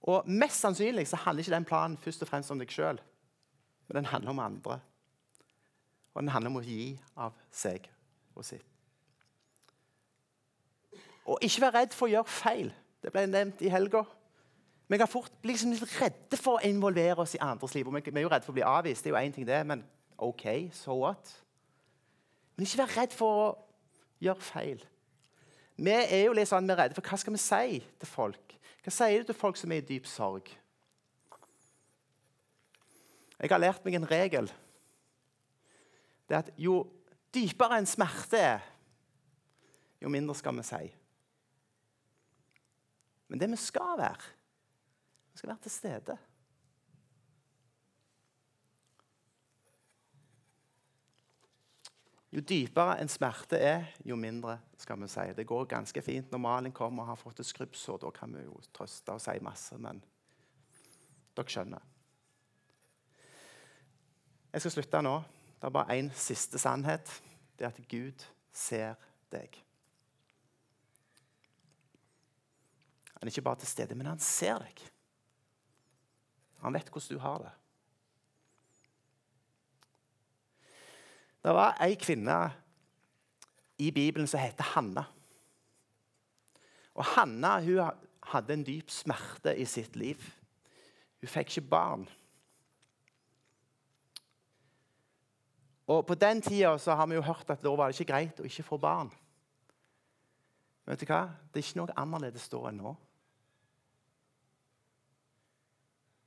Og 0.05 0.29
Mest 0.29 0.61
sannsynlig 0.61 1.09
så 1.09 1.19
handler 1.21 1.45
ikke 1.45 1.57
den 1.57 1.69
planen 1.69 1.99
først 2.01 2.23
og 2.25 2.29
fremst 2.29 2.53
om 2.53 2.61
deg 2.61 2.73
sjøl, 2.73 3.01
men 3.89 3.99
den 3.99 4.09
handler 4.09 4.33
om 4.33 4.45
andre. 4.45 4.79
Og 6.15 6.23
den 6.23 6.33
handler 6.33 6.53
om 6.53 6.61
å 6.61 6.65
gi 6.65 6.95
av 7.17 7.37
seg 7.53 7.89
og 8.37 8.47
sitt. 8.47 8.74
Og 11.25 11.41
ikke 11.45 11.65
være 11.65 11.81
redd 11.81 11.97
for 11.97 12.09
å 12.09 12.13
gjøre 12.13 12.31
feil. 12.31 12.71
Det 13.03 13.13
ble 13.13 13.25
nevnt 13.29 13.63
i 13.65 13.73
helga. 13.73 14.05
Vi 14.89 14.99
kan 15.01 15.09
fort 15.09 15.33
bli 15.43 15.55
liksom 15.55 15.73
litt 15.73 15.97
redde 16.01 16.37
for 16.37 16.59
å 16.59 16.65
involvere 16.69 17.25
oss 17.25 17.37
i 17.37 17.43
andres 17.43 17.75
liv. 17.77 17.89
Og 17.89 17.95
vi 17.97 18.03
er 18.13 18.27
jo 18.27 18.33
redde 18.33 18.45
for 18.45 18.53
å 18.53 18.59
bli 18.59 18.67
avvist, 18.69 19.05
det 19.05 19.13
er 19.13 19.17
jo 19.17 19.23
én 19.23 19.35
ting, 19.35 19.47
det, 19.49 19.61
men 19.67 19.85
OK, 20.21 20.45
so 20.77 20.99
what? 21.01 21.31
Men 22.55 22.69
ikke 22.69 22.83
vær 22.83 22.97
redd 23.01 23.17
for 23.17 23.41
å 23.41 23.47
gjøre 24.23 24.45
feil. 24.45 24.83
Vi 25.75 25.95
er 25.95 26.27
jo 26.29 26.35
litt 26.37 26.51
sånn, 26.51 26.69
vi 26.69 26.75
er 26.77 26.85
redde 26.85 26.99
for 26.99 27.09
hva 27.09 27.19
skal 27.19 27.35
vi 27.35 27.41
si 27.43 27.81
til 27.81 28.11
folk. 28.11 28.55
Hva 28.85 28.93
sier 28.93 29.23
du 29.23 29.31
til 29.31 29.39
folk 29.39 29.57
som 29.59 29.73
er 29.73 29.81
i 29.81 29.87
dyp 29.89 30.07
sorg? 30.07 30.53
Jeg 33.41 33.51
har 33.51 33.61
lært 33.61 33.85
meg 33.85 33.97
en 33.99 34.07
regel. 34.09 34.51
Det 36.29 36.37
er 36.37 36.45
at 36.45 36.53
jo 36.61 36.85
dypere 37.35 37.81
en 37.81 37.89
smerte 37.89 38.39
er, 38.39 38.63
jo 40.01 40.13
mindre 40.13 40.37
skal 40.39 40.55
vi 40.57 40.65
si. 40.69 40.85
Men 43.29 43.41
det 43.41 43.51
vi 43.51 43.57
skal 43.57 43.99
være 43.99 44.31
Vi 45.33 45.39
skal 45.39 45.49
være 45.49 45.63
til 45.63 45.71
stede. 45.71 46.19
Jo 52.35 52.41
dypere 52.43 52.97
en 52.99 53.09
smerte 53.09 53.59
er, 53.63 53.85
jo 54.05 54.17
mindre 54.19 54.57
skal 54.79 54.99
vi 54.99 55.09
si. 55.09 55.27
Det 55.37 55.47
går 55.47 55.69
ganske 55.71 56.03
fint 56.03 56.33
når 56.33 56.39
Malin 56.43 56.73
kommer 56.75 57.05
og 57.05 57.13
har 57.13 57.19
fått 57.19 57.41
et 57.41 57.47
skrubbsår. 57.47 58.01
Da 58.03 58.11
kan 58.11 58.35
vi 58.35 58.43
jo 58.43 58.59
trøste 58.75 59.15
og 59.15 59.23
si 59.23 59.37
masse, 59.43 59.79
men 59.79 60.03
dere 61.37 61.55
skjønner. 61.55 61.85
Jeg 64.53 64.65
skal 64.65 64.75
slutte 64.75 65.03
nå. 65.03 65.15
Det 65.61 65.69
er 65.69 65.77
bare 65.79 65.99
én 65.99 66.11
siste 66.15 66.59
sannhet. 66.59 67.11
Det 67.59 67.65
er 67.65 67.71
at 67.71 67.89
Gud 67.91 68.27
ser 68.53 68.99
deg. 69.31 69.64
Han 73.25 73.29
er 73.29 73.33
ikke 73.33 73.43
bare 73.43 73.57
til 73.57 73.69
stede, 73.69 73.95
men 73.97 74.07
han 74.07 74.19
ser 74.21 74.59
deg. 74.61 74.81
Han 76.61 76.75
vet 76.77 76.91
hvordan 76.93 77.17
du 77.17 77.21
har 77.23 77.39
det. 77.41 77.53
Det 81.41 81.55
var 81.57 81.79
ei 81.81 81.95
kvinne 81.97 82.37
i 83.81 83.89
Bibelen 83.97 84.29
som 84.29 84.43
heter 84.45 84.69
Hanna. 84.75 85.07
Og 86.93 87.09
Hanna 87.15 87.55
hun 87.65 87.81
hadde 88.35 88.59
en 88.59 88.67
dyp 88.69 88.93
smerte 88.93 89.57
i 89.57 89.65
sitt 89.65 89.97
liv. 89.97 90.21
Hun 91.25 91.33
fikk 91.33 91.57
ikke 91.57 91.71
barn. 91.71 92.05
Og 95.87 96.05
På 96.05 96.15
den 96.15 96.45
tida 96.45 96.77
har 96.77 97.07
vi 97.07 97.17
jo 97.17 97.25
hørt 97.25 97.49
at 97.49 97.65
da 97.65 97.73
var 97.73 97.89
det 97.89 97.97
ikke 97.97 98.13
greit 98.13 98.45
å 98.45 98.45
ikke 98.45 98.69
få 98.69 98.77
barn. 98.77 99.09
Men 100.85 100.93
vet 100.93 101.09
du 101.09 101.09
hva? 101.09 101.23
Det 101.49 101.63
er 101.63 101.69
ikke 101.71 101.81
noe 101.81 102.01
annerledes 102.05 102.53
da 102.53 102.61
enn 102.69 102.83
nå. 102.85 102.97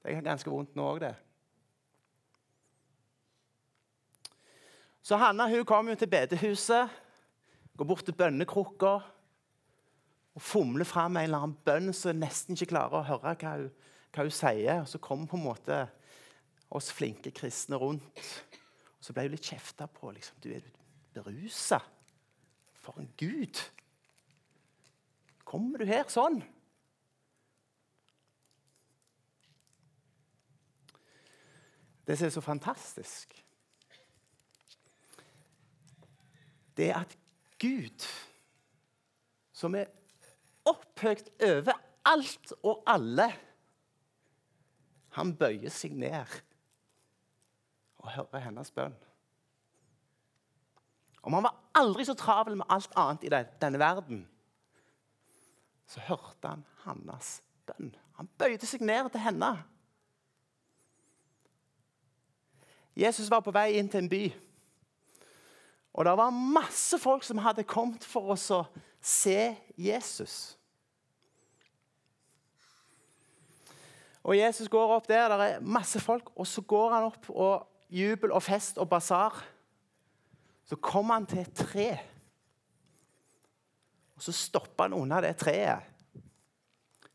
Det 0.08 0.14
er 0.16 0.24
ganske 0.24 0.48
vondt 0.48 0.78
nå 0.80 0.84
òg, 0.88 1.02
det. 1.04 1.16
Så 5.04 5.18
Hanna 5.20 5.50
hun 5.52 5.66
kom 5.68 5.90
jo 5.92 5.98
til 6.00 6.08
bedehuset, 6.08 6.94
går 7.76 7.90
bort 7.90 8.06
til 8.08 8.16
bønnekrukka 8.16 8.94
og 10.38 10.42
fomler 10.42 10.88
fram 10.88 11.20
en 11.20 11.28
eller 11.28 11.44
annen 11.44 11.60
bønn 11.68 11.92
som 11.92 12.24
nesten 12.24 12.56
ikke 12.56 12.70
klarer 12.72 13.02
å 13.02 13.06
høre 13.10 13.36
hva 13.42 13.54
hun, 13.58 13.70
hva 14.16 14.26
hun 14.30 14.36
sier. 14.40 14.80
Og 14.86 14.88
så 14.88 15.04
kommer 15.04 15.28
på 15.28 15.36
en 15.42 15.46
måte 15.50 15.84
oss 16.72 16.88
flinke 16.96 17.36
kristne 17.36 17.76
rundt. 17.82 18.32
Og 18.96 19.04
så 19.04 19.12
ble 19.12 19.28
hun 19.28 19.36
litt 19.36 19.52
kjefta 19.52 19.92
på. 19.92 20.16
Liksom. 20.16 20.40
Du 20.40 20.54
er 20.56 20.64
berusa. 21.18 21.82
For 22.80 22.96
en 23.04 23.12
gud. 23.20 23.60
Kommer 25.44 25.84
du 25.84 25.92
her 25.92 26.08
sånn? 26.08 26.40
Det 32.08 32.18
som 32.18 32.26
er 32.26 32.32
så 32.32 32.42
fantastisk, 32.42 33.34
det 36.78 36.90
er 36.90 37.02
at 37.02 37.18
Gud, 37.60 38.06
som 39.52 39.76
er 39.76 39.90
opphøyd 40.66 41.30
over 41.44 41.74
alt 42.06 42.54
og 42.62 42.84
alle, 42.88 43.28
han 45.18 45.34
bøyer 45.36 45.74
seg 45.74 45.98
ned 45.98 46.38
og 47.98 48.12
hører 48.14 48.44
hennes 48.46 48.72
bønn. 48.72 48.96
Om 51.28 51.34
han 51.34 51.48
var 51.48 51.58
aldri 51.76 52.06
så 52.08 52.14
travel 52.16 52.56
med 52.60 52.70
alt 52.72 52.94
annet 52.96 53.26
i 53.26 53.32
denne 53.62 53.80
verden, 53.82 54.22
så 55.88 56.04
hørte 56.08 56.54
han 56.54 56.64
hennes 56.86 57.40
bønn. 57.68 57.90
Han 58.20 58.30
bøyde 58.40 58.70
seg 58.70 58.86
ned 58.86 59.10
til 59.12 59.26
henne. 59.26 59.50
Jesus 62.98 63.30
var 63.30 63.44
på 63.46 63.54
vei 63.54 63.76
inn 63.78 63.90
til 63.92 64.02
en 64.02 64.10
by. 64.10 64.24
Og 65.98 66.06
det 66.06 66.14
var 66.18 66.34
masse 66.34 66.98
folk 67.02 67.26
som 67.26 67.42
hadde 67.42 67.66
kommet 67.68 68.06
for 68.06 68.34
å 68.34 68.38
se 69.02 69.56
Jesus. 69.78 70.58
Og 74.28 74.36
Jesus 74.38 74.68
går 74.70 74.94
opp 74.98 75.08
der, 75.08 75.30
det 75.30 75.50
er 75.56 75.64
masse 75.64 76.02
folk, 76.04 76.34
og 76.36 76.48
så 76.50 76.62
går 76.62 76.94
han 76.98 77.08
opp 77.08 77.30
og 77.32 77.68
jubel 77.94 78.34
og 78.36 78.44
fest 78.44 78.78
og 78.82 78.90
basar. 78.92 79.38
Så 80.68 80.76
kommer 80.76 81.16
han 81.16 81.28
til 81.30 81.46
et 81.46 81.54
tre. 81.56 81.90
Og 84.18 84.26
så 84.26 84.34
stopper 84.36 84.90
han 84.90 84.98
under 84.98 85.24
det 85.24 85.38
treet. 85.40 85.86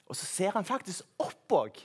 Og 0.06 0.16
så 0.16 0.26
ser 0.28 0.56
han 0.56 0.64
faktisk 0.64 1.04
opp 1.20 1.52
òg. 1.58 1.82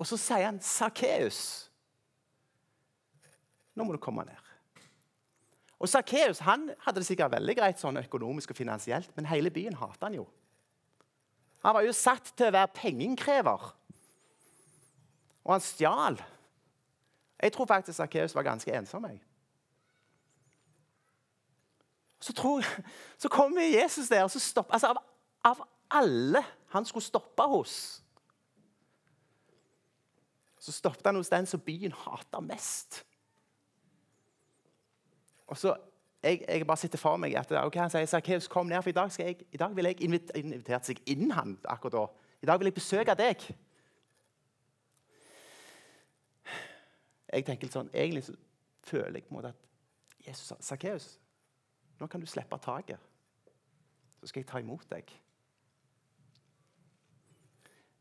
Og 0.00 0.08
så 0.08 0.16
sier 0.16 0.46
han 0.48 0.60
'Sakkeus, 0.60 1.70
nå 3.76 3.84
må 3.84 3.92
du 3.92 3.98
komme 4.00 4.24
ned'. 4.24 4.46
Og 5.80 5.88
Sakkeus 5.88 6.38
hadde 6.38 6.94
det 6.94 7.06
sikkert 7.06 7.32
veldig 7.32 7.56
greit 7.56 7.80
sånn 7.80 7.96
økonomisk 7.96 8.50
og 8.50 8.56
finansielt, 8.56 9.12
men 9.16 9.28
hele 9.28 9.50
byen 9.50 9.76
hatet 9.76 10.02
han 10.02 10.14
jo. 10.14 10.26
Han 11.64 11.74
var 11.74 11.84
jo 11.84 11.92
satt 11.92 12.32
til 12.36 12.48
å 12.48 12.52
være 12.56 12.72
pengeinnkrever. 12.74 13.64
Og 15.44 15.52
han 15.52 15.60
stjal. 15.60 16.20
Jeg 17.40 17.52
tror 17.52 17.66
faktisk 17.66 17.96
Sakkeus 17.96 18.34
var 18.34 18.42
ganske 18.42 18.72
ensom. 18.76 19.04
Jeg. 19.04 19.20
Så, 22.20 22.32
tror, 22.32 22.64
så 23.18 23.28
kommer 23.28 23.62
Jesus 23.62 24.08
der, 24.08 24.24
og 24.24 24.30
så 24.30 24.40
stopper 24.40 24.76
altså, 24.76 24.88
av, 24.88 24.96
av 25.44 25.64
alle 25.90 26.44
han 26.68 26.84
skulle 26.84 27.04
stoppe 27.04 27.42
hos, 27.42 27.99
så 30.60 30.72
stoppet 30.72 31.06
han 31.08 31.16
hos 31.16 31.32
den 31.32 31.46
som 31.48 31.60
byen 31.64 31.94
hater 31.96 32.42
mest. 32.44 33.00
Og 35.48 35.56
så, 35.58 35.74
jeg, 36.22 36.44
jeg 36.48 36.66
bare 36.66 36.76
sitter 36.76 37.00
for 37.00 37.16
meg 37.16 37.34
at 37.40 37.52
okay, 37.62 37.80
han 37.80 37.90
sier 37.90 38.06
Sakkeus, 38.06 38.48
kom 38.48 38.68
ned, 38.68 38.82
for 38.84 38.92
i 38.92 38.96
dag, 38.96 39.14
jeg, 39.18 39.40
i 39.52 39.60
dag 39.60 39.72
vil 39.76 39.88
jeg 39.88 40.02
invitert 40.04 40.86
seg 40.86 41.00
inn 41.08 41.32
han 41.34 41.56
akkurat 41.64 41.96
da. 41.96 42.04
I 42.44 42.48
dag 42.50 42.60
vil 42.60 42.70
jeg 42.70 42.76
besøke 42.76 43.16
deg. 43.16 43.48
Jeg 47.30 47.46
tenker 47.46 47.72
sånn, 47.72 47.90
Egentlig 47.94 48.26
så 48.28 48.36
føler 48.84 49.20
jeg 49.20 49.26
på 49.28 49.34
en 49.34 49.38
måte 49.38 49.52
at 49.54 50.26
Jesus 50.26 50.52
sa 50.52 50.60
Sakkeus, 50.60 51.12
nå 52.00 52.08
kan 52.10 52.20
du 52.20 52.28
slippe 52.28 52.58
taket. 52.60 53.00
Så 54.20 54.28
skal 54.28 54.42
jeg 54.42 54.50
ta 54.50 54.60
imot 54.60 54.84
deg. 54.92 55.08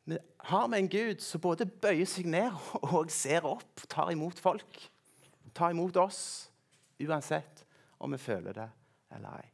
Vi 0.09 0.17
har 0.37 0.67
med 0.67 0.79
en 0.79 0.89
Gud 0.89 1.21
som 1.21 1.41
både 1.41 1.67
bøyer 1.69 2.07
seg 2.09 2.25
ned 2.31 2.55
og 2.81 3.11
ser 3.13 3.45
opp, 3.45 3.83
tar 3.91 4.09
imot 4.13 4.39
folk. 4.41 4.79
Tar 5.53 5.75
imot 5.75 5.97
oss 6.01 6.49
uansett 6.99 7.63
om 8.01 8.15
vi 8.15 8.21
føler 8.21 8.57
det 8.57 8.69
eller 9.13 9.41
ei. 9.43 9.49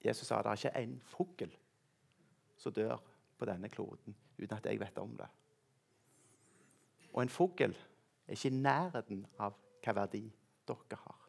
Jesus 0.00 0.30
sa 0.30 0.40
det 0.40 0.48
er 0.54 0.60
ikke 0.62 0.80
en 0.80 0.94
fugl 1.12 1.50
som 2.56 2.72
dør 2.72 2.96
på 3.36 3.48
denne 3.48 3.68
kloden 3.72 4.16
uten 4.38 4.56
at 4.56 4.64
jeg 4.64 4.80
vet 4.80 4.98
om 5.02 5.12
det. 5.18 5.28
Og 7.12 7.22
en 7.22 7.32
fugl 7.32 7.74
er 7.74 8.36
ikke 8.36 8.48
i 8.48 8.62
nærheten 8.62 9.26
av 9.36 9.58
hva 9.84 9.96
verdi 10.00 10.24
dere 10.68 11.00
har. 11.04 11.19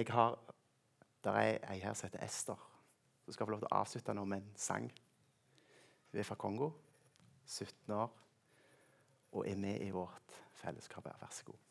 Jeg 0.00 0.14
har, 0.14 0.38
Der 1.24 1.30
er 1.30 1.72
ei 1.72 1.78
her 1.78 1.94
som 1.94 2.06
heter 2.08 2.24
Ester, 2.24 2.56
som 3.24 3.32
skal 3.32 3.46
få 3.46 3.50
lov 3.50 3.60
til 3.60 3.68
å 3.68 3.80
avslutte 3.82 4.14
nå 4.16 4.22
med 4.24 4.40
en 4.40 4.54
sang. 4.56 4.86
Hun 6.08 6.20
er 6.20 6.24
fra 6.24 6.38
Kongo, 6.40 6.70
17 7.44 7.92
år, 7.92 8.08
og 9.32 9.44
er 9.48 9.60
med 9.60 9.82
i 9.84 9.90
vårt 9.92 10.32
fellesskap. 10.56 11.04
Vær 11.04 11.28
så 11.30 11.44
god. 11.44 11.69